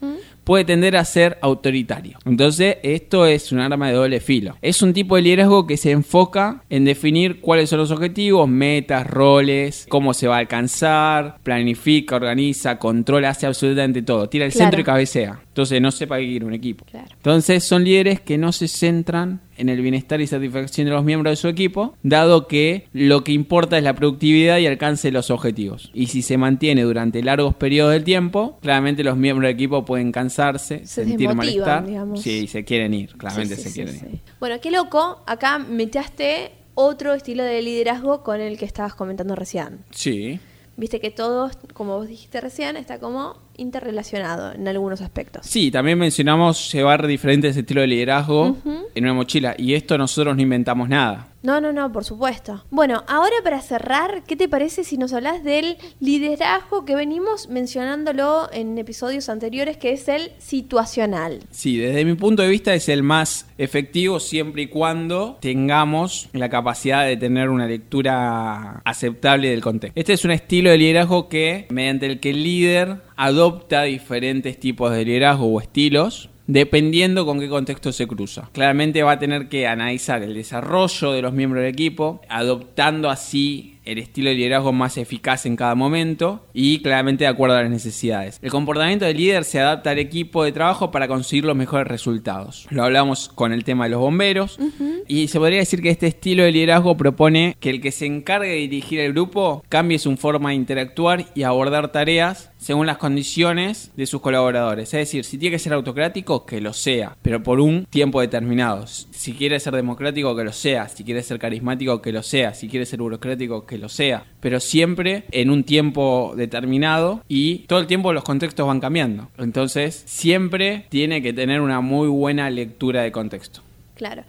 puede 0.43 0.65
tender 0.65 0.97
a 0.97 1.05
ser 1.05 1.37
autoritario. 1.41 2.17
Entonces, 2.25 2.77
esto 2.83 3.25
es 3.27 3.51
un 3.51 3.59
arma 3.59 3.87
de 3.89 3.93
doble 3.93 4.19
filo. 4.19 4.57
Es 4.61 4.81
un 4.81 4.91
tipo 4.93 5.15
de 5.15 5.21
liderazgo 5.21 5.67
que 5.67 5.77
se 5.77 5.91
enfoca 5.91 6.63
en 6.69 6.83
definir 6.85 7.41
cuáles 7.41 7.69
son 7.69 7.79
los 7.79 7.91
objetivos, 7.91 8.49
metas, 8.49 9.05
roles, 9.07 9.85
cómo 9.89 10.13
se 10.13 10.27
va 10.27 10.37
a 10.37 10.39
alcanzar, 10.39 11.37
planifica, 11.43 12.15
organiza, 12.15 12.77
controla, 12.79 13.29
hace 13.29 13.45
absolutamente 13.45 14.01
todo. 14.01 14.27
Tira 14.29 14.45
el 14.45 14.51
Claro. 14.51 14.65
centro 14.65 14.81
y 14.81 14.83
cabecea. 14.83 15.39
Entonces, 15.51 15.81
no 15.81 15.91
sepa 15.91 16.17
qué 16.17 16.25
quiere 16.27 16.45
un 16.45 16.53
equipo. 16.53 16.85
Claro. 16.85 17.07
Entonces 17.11 17.63
son 17.65 17.83
líderes 17.83 18.21
que 18.21 18.37
no 18.37 18.53
se 18.53 18.69
centran 18.69 19.41
en 19.57 19.67
el 19.67 19.81
bienestar 19.81 20.21
y 20.21 20.25
satisfacción 20.27 20.85
de 20.85 20.91
los 20.93 21.03
miembros 21.03 21.33
de 21.33 21.35
su 21.35 21.49
equipo, 21.49 21.93
dado 22.03 22.47
que 22.47 22.87
lo 22.93 23.23
que 23.25 23.33
importa 23.33 23.77
es 23.77 23.83
la 23.83 23.93
productividad 23.93 24.57
y 24.59 24.65
alcance 24.67 25.09
de 25.09 25.11
los 25.11 25.29
objetivos. 25.29 25.91
Y 25.93 26.07
si 26.07 26.21
se 26.21 26.37
mantiene 26.37 26.83
durante 26.83 27.21
largos 27.21 27.53
periodos 27.55 27.91
del 27.93 28.03
tiempo, 28.05 28.57
claramente 28.61 29.03
los 29.03 29.17
miembros 29.17 29.47
del 29.47 29.55
equipo 29.55 29.83
pueden 29.83 30.11
cansarse, 30.13 30.85
Se 30.85 31.03
sentir 31.05 31.33
malestar. 31.35 31.85
digamos. 31.85 32.21
Sí, 32.21 32.47
se 32.47 32.63
quieren 32.63 32.93
ir, 32.93 33.15
claramente 33.17 33.57
Sí, 33.57 33.61
sí, 33.63 33.69
se 33.69 33.73
quieren 33.75 33.99
sí. 33.99 34.05
ir. 34.13 34.19
Bueno, 34.39 34.55
qué 34.61 34.71
loco. 34.71 35.21
Acá 35.27 35.59
mechaste 35.59 36.51
otro 36.75 37.13
estilo 37.13 37.43
de 37.43 37.61
liderazgo 37.61 38.23
con 38.23 38.39
el 38.39 38.57
que 38.57 38.63
estabas 38.65 38.95
comentando 38.95 39.35
recién. 39.35 39.79
Sí. 39.91 40.39
Viste 40.77 40.99
que 41.01 41.11
todo, 41.11 41.51
como 41.73 41.97
vos 41.97 42.07
dijiste 42.07 42.39
recién, 42.41 42.77
está 42.77 42.97
como 42.99 43.37
interrelacionado 43.57 44.53
en 44.53 44.67
algunos 44.67 45.01
aspectos. 45.01 45.45
Sí, 45.45 45.71
también 45.71 45.97
mencionamos 45.97 46.71
llevar 46.71 47.05
diferentes 47.07 47.55
estilos 47.55 47.83
de 47.83 47.87
liderazgo 47.87 48.57
en 48.95 49.03
una 49.03 49.13
mochila. 49.13 49.55
Y 49.57 49.73
esto 49.73 49.97
nosotros 49.97 50.35
no 50.35 50.41
inventamos 50.41 50.89
nada. 50.89 51.27
No, 51.43 51.59
no, 51.59 51.73
no, 51.73 51.91
por 51.91 52.03
supuesto. 52.03 52.63
Bueno, 52.69 53.03
ahora 53.07 53.35
para 53.43 53.61
cerrar, 53.61 54.23
¿qué 54.27 54.35
te 54.35 54.47
parece 54.47 54.83
si 54.83 54.97
nos 54.97 55.11
hablas 55.11 55.43
del 55.43 55.77
liderazgo 55.99 56.85
que 56.85 56.95
venimos 56.95 57.49
mencionándolo 57.49 58.47
en 58.53 58.77
episodios 58.77 59.27
anteriores, 59.27 59.77
que 59.77 59.91
es 59.93 60.07
el 60.07 60.33
situacional? 60.37 61.39
Sí, 61.49 61.77
desde 61.77 62.05
mi 62.05 62.13
punto 62.13 62.43
de 62.43 62.49
vista 62.49 62.75
es 62.75 62.89
el 62.89 63.01
más 63.01 63.47
efectivo 63.57 64.19
siempre 64.19 64.63
y 64.63 64.67
cuando 64.67 65.39
tengamos 65.41 66.29
la 66.33 66.49
capacidad 66.49 67.07
de 67.07 67.17
tener 67.17 67.49
una 67.49 67.65
lectura 67.65 68.81
aceptable 68.85 69.49
del 69.49 69.61
contexto. 69.61 69.99
Este 69.99 70.13
es 70.13 70.23
un 70.23 70.31
estilo 70.31 70.69
de 70.69 70.77
liderazgo 70.77 71.27
que, 71.27 71.65
mediante 71.71 72.05
el 72.05 72.19
que 72.19 72.29
el 72.29 72.43
líder 72.43 73.01
adopta 73.15 73.40
diferentes 73.85 74.59
tipos 74.59 74.91
de 74.91 75.05
liderazgo 75.05 75.45
o 75.47 75.61
estilos 75.61 76.29
dependiendo 76.47 77.25
con 77.25 77.39
qué 77.39 77.47
contexto 77.47 77.93
se 77.93 78.07
cruza. 78.07 78.49
Claramente 78.51 79.03
va 79.03 79.13
a 79.13 79.19
tener 79.19 79.47
que 79.47 79.67
analizar 79.67 80.21
el 80.21 80.33
desarrollo 80.33 81.13
de 81.13 81.21
los 81.21 81.33
miembros 81.33 81.63
del 81.63 81.71
equipo, 81.71 82.21
adoptando 82.27 83.09
así 83.09 83.79
el 83.85 83.97
estilo 83.97 84.29
de 84.29 84.35
liderazgo 84.35 84.73
más 84.73 84.97
eficaz 84.97 85.45
en 85.45 85.55
cada 85.55 85.75
momento 85.75 86.45
y 86.53 86.79
claramente 86.81 87.23
de 87.23 87.29
acuerdo 87.29 87.55
a 87.55 87.61
las 87.61 87.71
necesidades. 87.71 88.39
El 88.41 88.51
comportamiento 88.51 89.05
del 89.05 89.17
líder 89.17 89.43
se 89.43 89.59
adapta 89.59 89.91
al 89.91 89.99
equipo 89.99 90.43
de 90.43 90.51
trabajo 90.51 90.91
para 90.91 91.07
conseguir 91.07 91.45
los 91.45 91.55
mejores 91.55 91.87
resultados. 91.87 92.67
Lo 92.69 92.83
hablamos 92.83 93.29
con 93.29 93.53
el 93.53 93.63
tema 93.63 93.85
de 93.85 93.91
los 93.91 93.99
bomberos 93.99 94.59
y 95.07 95.27
se 95.27 95.39
podría 95.39 95.59
decir 95.59 95.81
que 95.81 95.89
este 95.89 96.07
estilo 96.07 96.43
de 96.43 96.51
liderazgo 96.51 96.97
propone 96.97 97.55
que 97.59 97.69
el 97.69 97.81
que 97.81 97.91
se 97.91 98.05
encargue 98.05 98.49
de 98.49 98.55
dirigir 98.55 98.99
el 98.99 99.13
grupo 99.13 99.63
cambie 99.69 99.99
su 99.99 100.15
forma 100.17 100.49
de 100.49 100.55
interactuar 100.55 101.25
y 101.35 101.43
abordar 101.43 101.91
tareas 101.91 102.51
según 102.61 102.85
las 102.85 102.97
condiciones 102.97 103.91
de 103.95 104.05
sus 104.05 104.21
colaboradores. 104.21 104.93
Es 104.93 104.99
decir, 104.99 105.25
si 105.25 105.39
tiene 105.39 105.55
que 105.55 105.59
ser 105.59 105.73
autocrático, 105.73 106.45
que 106.45 106.61
lo 106.61 106.73
sea, 106.73 107.17
pero 107.23 107.41
por 107.41 107.59
un 107.59 107.85
tiempo 107.85 108.21
determinado. 108.21 108.85
Si 108.85 109.33
quiere 109.33 109.59
ser 109.59 109.73
democrático, 109.73 110.35
que 110.35 110.43
lo 110.43 110.53
sea. 110.53 110.87
Si 110.87 111.03
quiere 111.03 111.23
ser 111.23 111.39
carismático, 111.39 112.01
que 112.01 112.11
lo 112.11 112.21
sea. 112.21 112.53
Si 112.53 112.67
quiere 112.67 112.85
ser 112.85 112.99
burocrático, 112.99 113.65
que 113.65 113.70
lo 113.77 113.89
sea. 113.89 114.25
Pero 114.39 114.59
siempre 114.59 115.25
en 115.31 115.49
un 115.49 115.63
tiempo 115.63 116.33
determinado 116.35 117.23
y 117.27 117.59
todo 117.67 117.79
el 117.79 117.87
tiempo 117.87 118.13
los 118.13 118.23
contextos 118.23 118.67
van 118.67 118.79
cambiando. 118.79 119.29
Entonces, 119.37 120.03
siempre 120.05 120.85
tiene 120.89 121.21
que 121.21 121.33
tener 121.33 121.61
una 121.61 121.81
muy 121.81 122.07
buena 122.07 122.49
lectura 122.49 123.01
de 123.01 123.11
contexto. 123.11 123.61
Claro. 123.95 124.23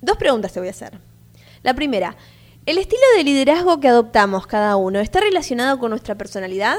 Dos 0.00 0.16
preguntas 0.16 0.52
te 0.52 0.60
voy 0.60 0.68
a 0.68 0.72
hacer. 0.72 0.98
La 1.62 1.74
primera, 1.74 2.16
¿el 2.66 2.78
estilo 2.78 3.02
de 3.16 3.24
liderazgo 3.24 3.80
que 3.80 3.88
adoptamos 3.88 4.46
cada 4.46 4.76
uno 4.76 5.00
está 5.00 5.20
relacionado 5.20 5.78
con 5.78 5.90
nuestra 5.90 6.14
personalidad? 6.14 6.76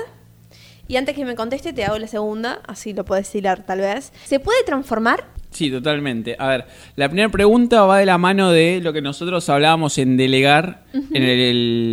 Y 0.88 0.96
antes 0.96 1.16
que 1.16 1.26
me 1.26 1.36
conteste, 1.36 1.74
te 1.74 1.84
hago 1.84 1.98
la 1.98 2.08
segunda, 2.08 2.62
así 2.66 2.94
lo 2.94 3.04
puedes 3.04 3.34
hilar 3.36 3.66
tal 3.66 3.80
vez. 3.82 4.14
¿Se 4.24 4.40
puede 4.40 4.64
transformar? 4.64 5.26
Sí, 5.52 5.72
totalmente. 5.72 6.36
A 6.38 6.48
ver, 6.50 6.66
la 6.96 7.08
primera 7.10 7.30
pregunta 7.30 7.84
va 7.84 8.00
de 8.00 8.06
la 8.06 8.18
mano 8.18 8.52
de 8.52 8.80
lo 8.82 8.94
que 8.94 9.02
nosotros 9.02 9.48
hablábamos 9.50 9.98
en 9.98 10.18
delegar 10.18 10.84
en 10.94 11.24
el, 11.24 11.40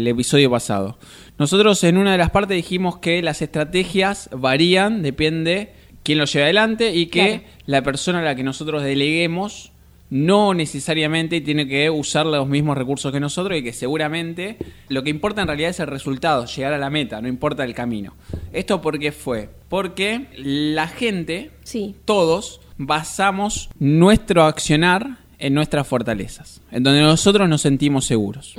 el 0.00 0.06
episodio 0.08 0.50
pasado. 0.50 0.98
Nosotros 1.38 1.82
en 1.84 1.96
una 1.96 2.12
de 2.12 2.18
las 2.18 2.30
partes 2.30 2.56
dijimos 2.56 2.98
que 2.98 3.22
las 3.22 3.42
estrategias 3.42 4.28
varían, 4.32 5.02
depende 5.02 5.72
quién 6.02 6.18
lo 6.18 6.26
lleva 6.26 6.44
adelante 6.44 6.94
y 6.94 7.06
que 7.06 7.40
Claro. 7.40 7.42
la 7.66 7.82
persona 7.82 8.18
a 8.20 8.22
la 8.22 8.34
que 8.36 8.42
nosotros 8.42 8.82
deleguemos 8.82 9.70
no 10.10 10.52
necesariamente 10.54 11.40
tiene 11.40 11.66
que 11.66 11.88
usar 11.90 12.26
los 12.26 12.46
mismos 12.46 12.76
recursos 12.76 13.10
que 13.10 13.18
nosotros 13.20 13.58
y 13.58 13.62
que 13.64 13.72
seguramente 13.72 14.58
lo 14.88 15.02
que 15.02 15.10
importa 15.10 15.40
en 15.40 15.48
realidad 15.48 15.70
es 15.70 15.80
el 15.80 15.86
resultado, 15.86 16.44
llegar 16.46 16.72
a 16.74 16.78
la 16.78 16.90
meta, 16.90 17.20
no 17.22 17.26
importa 17.28 17.64
el 17.64 17.74
camino. 17.74 18.14
¿Esto 18.52 18.80
por 18.82 18.98
qué 18.98 19.10
fue? 19.12 19.48
Porque 19.68 20.26
la 20.36 20.86
gente, 20.88 21.50
Sí. 21.64 21.96
todos, 22.04 22.60
basamos 22.78 23.70
nuestro 23.78 24.44
accionar 24.44 25.18
en 25.38 25.54
nuestras 25.54 25.87
fortalezas, 25.87 26.60
en 26.70 26.82
donde 26.82 27.02
nosotros 27.02 27.48
nos 27.48 27.60
sentimos 27.60 28.06
seguros. 28.06 28.54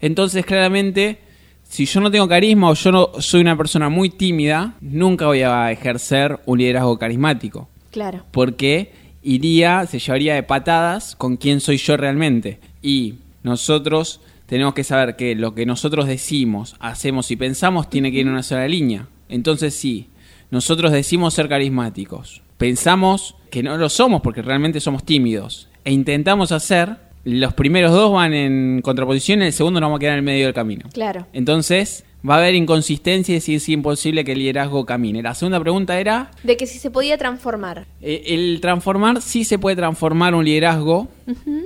Entonces, 0.00 0.44
claramente, 0.46 1.18
si 1.64 1.84
yo 1.86 2.00
no 2.00 2.10
tengo 2.10 2.28
carisma 2.28 2.70
o 2.70 2.74
yo 2.74 2.92
no 2.92 3.10
soy 3.18 3.40
una 3.40 3.56
persona 3.56 3.88
muy 3.88 4.10
tímida, 4.10 4.74
nunca 4.80 5.26
voy 5.26 5.42
a 5.42 5.70
ejercer 5.72 6.38
un 6.46 6.58
liderazgo 6.58 6.98
carismático 6.98 7.68
Claro. 7.90 8.24
porque 8.30 8.92
iría, 9.22 9.86
se 9.86 9.98
llevaría 9.98 10.34
de 10.34 10.42
patadas 10.42 11.16
con 11.16 11.36
quién 11.36 11.60
soy 11.60 11.78
yo 11.78 11.96
realmente. 11.96 12.60
Y 12.82 13.14
nosotros 13.42 14.20
tenemos 14.46 14.74
que 14.74 14.84
saber 14.84 15.16
que 15.16 15.34
lo 15.34 15.54
que 15.54 15.66
nosotros 15.66 16.06
decimos, 16.06 16.76
hacemos 16.78 17.30
y 17.30 17.36
pensamos 17.36 17.90
tiene 17.90 18.10
que 18.12 18.18
ir 18.18 18.26
en 18.26 18.32
una 18.32 18.42
sola 18.42 18.68
línea. 18.68 19.08
Entonces 19.28 19.74
sí, 19.74 20.08
nosotros 20.50 20.92
decimos 20.92 21.34
ser 21.34 21.48
carismáticos, 21.48 22.42
pensamos 22.56 23.34
que 23.48 23.62
no 23.62 23.76
lo 23.76 23.88
somos 23.88 24.20
porque 24.22 24.42
realmente 24.42 24.80
somos 24.80 25.04
tímidos 25.04 25.68
e 25.84 25.92
intentamos 25.92 26.52
hacer, 26.52 26.96
los 27.24 27.54
primeros 27.54 27.92
dos 27.92 28.12
van 28.12 28.34
en 28.34 28.82
contraposición 28.82 29.42
y 29.42 29.46
el 29.46 29.52
segundo 29.52 29.80
nos 29.80 29.90
va 29.90 29.96
a 29.96 29.98
quedar 29.98 30.12
en 30.14 30.18
el 30.18 30.24
medio 30.24 30.44
del 30.44 30.54
camino. 30.54 30.86
Claro. 30.92 31.26
Entonces, 31.32 32.04
va 32.28 32.34
a 32.34 32.38
haber 32.38 32.54
inconsistencia 32.54 33.34
y 33.34 33.54
es 33.54 33.68
imposible 33.68 34.24
que 34.24 34.32
el 34.32 34.38
liderazgo 34.38 34.84
camine. 34.84 35.22
La 35.22 35.34
segunda 35.34 35.60
pregunta 35.60 35.98
era... 35.98 36.30
De 36.42 36.56
que 36.56 36.66
si 36.66 36.78
se 36.78 36.90
podía 36.90 37.16
transformar. 37.16 37.86
Eh, 38.02 38.22
el 38.26 38.58
transformar 38.60 39.22
sí 39.22 39.44
se 39.44 39.58
puede 39.58 39.76
transformar 39.76 40.34
un 40.34 40.44
liderazgo 40.44 41.08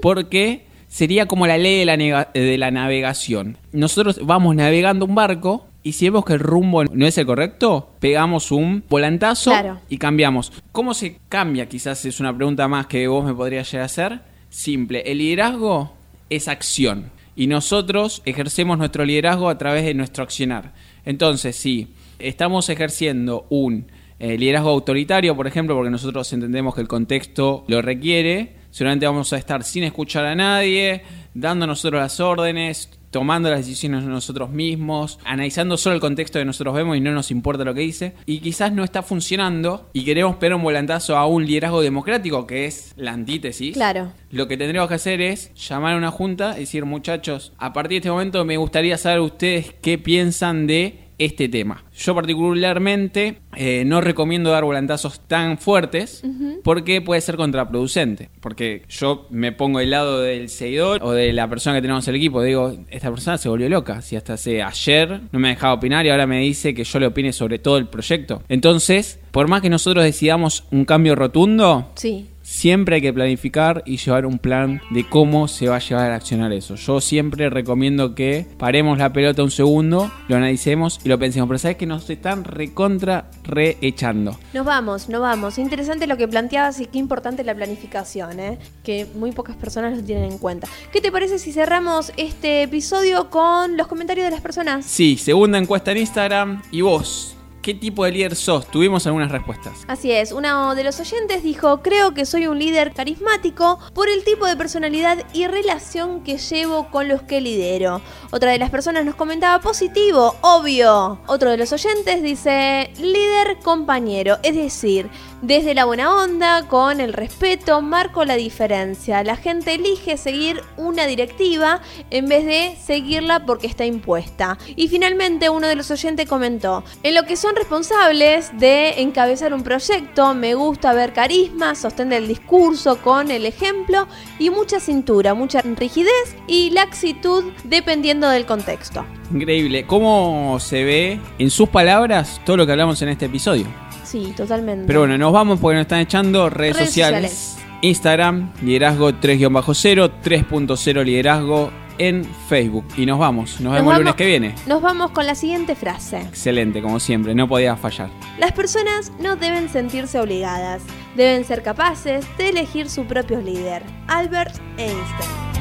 porque 0.01 0.65
sería 0.89 1.27
como 1.27 1.47
la 1.47 1.59
ley 1.59 1.79
de 1.81 1.87
la, 1.87 2.29
de 2.33 2.59
la 2.59 2.71
navegación. 2.71 3.57
Nosotros 3.73 4.21
vamos 4.25 4.55
navegando 4.55 5.07
un 5.07 5.15
barco 5.15 5.67
y 5.83 5.93
si 5.93 6.07
vemos 6.07 6.25
que 6.25 6.35
el 6.35 6.41
rumbo 6.41 6.85
no 6.85 7.07
es 7.07 7.19
el 7.19 7.27
correcto, 7.27 7.91
pegamos 7.99 8.53
un 8.53 8.85
volantazo 8.89 9.53
y 9.89 9.99
cambiamos. 9.99 10.53
¿Cómo 10.71 10.95
se 10.95 11.19
cambia? 11.29 11.69
Quizás 11.69 12.05
es 12.05 12.21
una 12.21 12.35
pregunta 12.37 12.69
más 12.69 12.87
que 12.87 13.09
vos 13.09 13.25
me 13.25 13.35
podrías 13.35 13.71
llegar 13.71 13.83
a 13.83 13.87
hacer. 13.87 14.21
Simple, 14.49 15.03
el 15.07 15.19
liderazgo 15.19 15.95
es 16.31 16.47
acción 16.47 17.11
y 17.35 17.47
nosotros 17.47 18.23
ejercemos 18.25 18.79
nuestro 18.79 19.05
liderazgo 19.05 19.49
a 19.49 19.59
través 19.59 19.85
de 19.85 19.95
nuestro 19.95 20.23
accionar. 20.23 20.73
Entonces, 21.05 21.57
si 21.57 21.95
estamos 22.19 22.69
ejerciendo 22.69 23.47
un 23.49 23.87
eh, 24.21 24.39
liderazgo 24.39 24.71
autoritario, 24.71 25.35
por 25.35 25.49
ejemplo, 25.49 25.75
porque 25.75 25.91
nosotros 25.91 26.33
entendemos 26.33 26.77
que 26.77 26.81
el 26.81 26.89
contexto 26.89 27.65
lo 27.67 27.83
requiere, 27.83 28.55
seguramente 28.71 29.07
vamos 29.07 29.33
a 29.33 29.37
estar 29.37 29.65
sin 29.65 29.83
escuchar 29.83 30.27
a 30.27 30.37
nadie, 30.37 31.03
dando 31.35 31.67
nosotros 31.67 32.01
las 32.01 32.21
órdenes, 32.21 32.89
tomando 33.13 33.51
las 33.51 33.61
decisiones 33.61 34.03
nosotros 34.03 34.51
mismos, 34.51 35.21
analizando 35.25 35.77
solo 35.77 35.95
el 35.95 36.01
contexto 36.01 36.41
que 36.41 36.45
nosotros 36.45 36.75
vemos 36.75 36.97
y 36.97 37.01
no 37.01 37.13
nos 37.13 37.31
importa 37.31 37.63
lo 37.63 37.75
que 37.75 37.83
dice, 37.83 38.15
y 38.27 38.41
quizás 38.41 38.73
no 38.73 38.83
está 38.83 39.03
funcionando 39.03 39.89
y 39.93 40.05
queremos 40.05 40.37
pegar 40.37 40.57
un 40.57 40.65
volantazo 40.65 41.17
a 41.17 41.27
un 41.27 41.47
liderazgo 41.47 41.83
democrático, 41.83 42.47
que 42.47 42.65
es 42.65 42.95
la 42.97 43.13
antítesis. 43.13 43.75
Claro. 43.75 44.13
Lo 44.31 44.49
que 44.49 44.57
tendríamos 44.57 44.89
que 44.89 44.95
hacer 44.95 45.21
es 45.21 45.53
llamar 45.55 45.95
a 45.95 45.99
una 45.99 46.11
junta 46.11 46.55
y 46.57 46.61
decir, 46.61 46.87
muchachos, 46.87 47.53
a 47.59 47.73
partir 47.73 47.91
de 47.91 47.97
este 47.99 48.11
momento 48.11 48.45
me 48.45 48.57
gustaría 48.57 48.97
saber 48.97 49.21
ustedes 49.21 49.75
qué 49.83 49.99
piensan 49.99 50.67
de 50.67 51.02
este 51.25 51.49
tema. 51.49 51.85
Yo 51.97 52.15
particularmente 52.15 53.39
eh, 53.55 53.85
no 53.87 54.01
recomiendo 54.01 54.51
dar 54.51 54.65
volantazos 54.65 55.21
tan 55.21 55.59
fuertes 55.59 56.23
porque 56.65 57.01
puede 57.01 57.21
ser 57.21 57.37
contraproducente. 57.37 58.31
Porque 58.41 58.83
yo 58.89 59.27
me 59.31 59.53
pongo 59.53 59.79
del 59.79 59.91
lado 59.91 60.21
del 60.21 60.49
seguidor 60.49 61.03
o 61.03 61.13
de 61.13 61.33
la 61.33 61.49
persona 61.49 61.77
que 61.77 61.83
tenemos 61.83 62.07
en 62.09 62.15
el 62.15 62.21
equipo. 62.21 62.43
Digo, 62.43 62.75
esta 62.91 63.11
persona 63.11 63.39
se 63.39 63.49
volvió 63.49 63.69
loca. 63.69 64.03
Si 64.03 64.17
hasta 64.17 64.35
hace 64.35 64.63
ayer 64.63 65.21
no 65.31 65.39
me 65.39 65.49
dejaba 65.49 65.75
opinar 65.75 66.07
y 66.07 66.11
ahora 66.11 66.27
me 66.27 66.41
dice 66.41 66.75
que 66.75 66.85
yo 66.85 66.99
le 66.99 67.07
opine 67.07 67.33
sobre 67.33 67.59
todo 67.59 67.77
el 67.77 67.89
proyecto. 67.89 68.43
Entonces, 68.49 69.21
por 69.31 69.49
más 69.49 69.63
que 69.63 69.71
nosotros 69.71 70.05
decidamos 70.05 70.65
un 70.71 70.85
cambio 70.85 71.15
rotundo, 71.15 71.93
sí 71.95 72.29
siempre 72.43 72.97
hay 72.97 73.03
que 73.03 73.13
planificar 73.13 73.83
y 73.87 73.97
llevar 73.97 74.27
un 74.27 74.39
plan 74.39 74.81
de 74.91 75.09
cómo 75.09 75.49
se 75.49 75.69
va 75.69 75.77
a 75.77 75.79
llevar 75.79 76.11
a 76.11 76.17
accionar 76.17 76.53
eso. 76.53 76.75
Yo 76.75 77.01
siempre 77.01 77.51
recomiendo 77.51 78.15
que 78.15 78.47
paremos 78.59 78.99
la 78.99 79.13
pelota 79.13 79.43
un 79.43 79.51
segundo, 79.51 80.13
lo 80.29 80.37
analicemos 80.37 81.01
y 81.05 81.09
lo 81.09 81.19
pensemos. 81.19 81.49
Pero 81.49 81.59
sabes 81.59 81.77
que 81.77 81.87
nos 81.87 82.09
están 82.11 82.45
recontra 82.45 83.31
reechando. 83.45 84.39
Nos 84.53 84.67
vamos, 84.67 85.09
nos 85.09 85.21
vamos. 85.21 85.59
Interesante 85.59 86.07
lo 86.07 86.17
que 86.17 86.29
planteabas 86.29 86.81
y 86.81 86.87
qué 86.87 86.99
importante 86.99 87.45
la 87.45 87.55
planificación, 87.55 88.41
¿eh? 88.41 88.59
que 88.85 89.07
muy 89.15 89.33
pocas 89.33 89.57
personas 89.57 89.97
lo 89.97 90.03
tienen 90.03 90.33
en 90.33 90.39
cuenta. 90.39 90.69
¿Qué 90.93 91.01
te 91.01 91.13
parece 91.13 91.39
si 91.39 91.53
cerramos 91.53 92.13
este 92.17 92.63
episodio 92.63 93.31
con 93.31 93.77
los 93.77 93.87
comentarios 93.87 94.25
de 94.25 94.31
las 94.31 94.41
personas? 94.41 94.85
Sí, 94.85 95.17
segunda 95.17 95.59
encuesta 95.59 95.93
en 95.93 95.99
Instagram 95.99 96.63
y 96.71 96.81
vos. 96.81 97.37
¿Qué 97.63 97.75
tipo 97.75 98.05
de 98.05 98.11
líder 98.11 98.35
sos? 98.35 98.67
Tuvimos 98.67 99.07
algunas 99.07 99.31
respuestas. 99.31 99.85
Así 99.87 100.11
es, 100.11 100.33
uno 100.33 100.75
de 100.75 100.83
los 100.83 100.99
oyentes 100.99 101.45
dijo, 101.45 101.81
creo 101.81 102.13
que 102.13 102.27
soy 102.27 102.49
un 102.49 102.59
líder 102.59 102.93
carismático 102.93 103.79
por 103.95 104.09
el 104.09 104.25
tipo 104.25 104.47
de 104.47 104.57
personalidad 104.57 105.25
y 105.33 105.47
relación 105.47 106.25
que 106.25 106.39
llevo 106.39 106.91
con 106.91 107.07
los 107.07 107.23
que 107.23 107.41
lidero. 107.41 108.01
Otra 108.33 108.51
de 108.51 108.59
las 108.59 108.71
personas 108.71 109.05
nos 109.05 109.15
comentaba 109.15 109.61
positivo, 109.63 110.35
obvio. 110.41 111.21
Otro 111.29 111.51
de 111.51 111.57
los 111.57 111.73
oyentes 111.73 112.21
dice, 112.21 112.91
líder 112.99 113.59
compañero, 113.63 114.39
es 114.43 114.57
decir, 114.57 115.09
desde 115.43 115.75
la 115.75 115.85
buena 115.85 116.15
onda, 116.15 116.69
con 116.69 117.01
el 117.01 117.13
respeto, 117.13 117.83
marco 117.83 118.25
la 118.25 118.37
diferencia. 118.37 119.25
La 119.25 119.37
gente 119.37 119.75
elige 119.75 120.17
seguir 120.17 120.63
una 120.77 121.07
directiva 121.07 121.81
en 122.11 122.27
vez 122.27 122.47
de 122.47 122.77
seguirla 122.81 123.45
porque 123.45 123.67
está 123.67 123.85
impuesta. 123.85 124.57
Y 124.77 124.87
finalmente 124.87 125.51
uno 125.51 125.67
de 125.67 125.75
los 125.75 125.91
oyentes 125.91 126.29
comentó, 126.29 126.85
en 127.03 127.15
lo 127.15 127.25
que 127.25 127.37
son 127.37 127.57
responsables 127.57 128.57
de 128.59 129.03
encabezar 129.03 129.53
un 129.53 129.65
proyecto, 129.65 130.33
me 130.35 130.55
gusta 130.55 130.93
ver 130.93 131.13
carisma, 131.13 131.75
sostén 131.75 132.09
del 132.09 132.29
discurso 132.29 133.03
con 133.03 133.31
el 133.33 133.45
ejemplo 133.45 134.07
y 134.39 134.51
mucha 134.51 134.79
cintura, 134.79 135.35
mucha 135.35 135.61
rigidez 135.63 136.37
y 136.47 136.71
laxitud 136.71 137.45
dependiendo 137.65 138.29
del 138.29 138.47
contexto. 138.47 139.05
Increíble, 139.35 139.87
¿cómo 139.87 140.59
se 140.61 140.85
ve 140.85 141.21
en 141.39 141.51
sus 141.51 141.69
palabras 141.69 142.41
todo 142.47 142.59
lo 142.59 142.67
que 142.67 142.73
hablamos 142.73 143.03
en 143.03 143.09
este 143.09 143.27
episodio? 143.27 143.67
Sí, 144.13 144.35
totalmente. 144.37 144.87
Pero 144.87 145.01
bueno, 145.01 145.17
nos 145.17 145.33
vamos 145.33 145.59
porque 145.59 145.77
nos 145.77 145.83
están 145.83 146.01
echando 146.01 146.51
redes, 146.51 146.77
sociales. 146.77 147.57
Instagram, 147.81 148.53
liderazgo 148.61 149.11
3-0, 149.11 150.13
3.0 150.23 151.03
liderazgo 151.03 151.73
en 151.97 152.27
Facebook. 152.47 152.85
Y 152.99 153.07
nos 153.07 153.19
vamos, 153.19 153.59
nos, 153.63 153.73
vemos 153.73 153.95
el 153.95 154.01
lunes 154.01 154.15
que 154.15 154.27
viene. 154.27 154.55
Nos 154.67 154.83
vamos 154.83 155.13
con 155.13 155.27
la 155.27 155.35
siguiente 155.35 155.75
frase. 155.75 156.21
Excelente, 156.21 156.83
como 156.83 157.01
siempre, 157.01 157.35
no 157.35 157.49
podía 157.49 157.75
fallar. 157.75 158.11
Las 158.39 158.53
personas 158.53 159.11
no 159.19 159.37
deben 159.37 159.71
sentirse 159.71 160.21
obligadas, 160.21 160.83
deben 161.17 161.47
ser 161.47 161.63
capaces 161.63 162.27
de 162.37 162.51
elegir 162.51 162.91
su 162.91 163.07
propio 163.07 163.41
líder. 163.41 163.83
Albert 164.09 164.57
Einstein. 164.77 165.52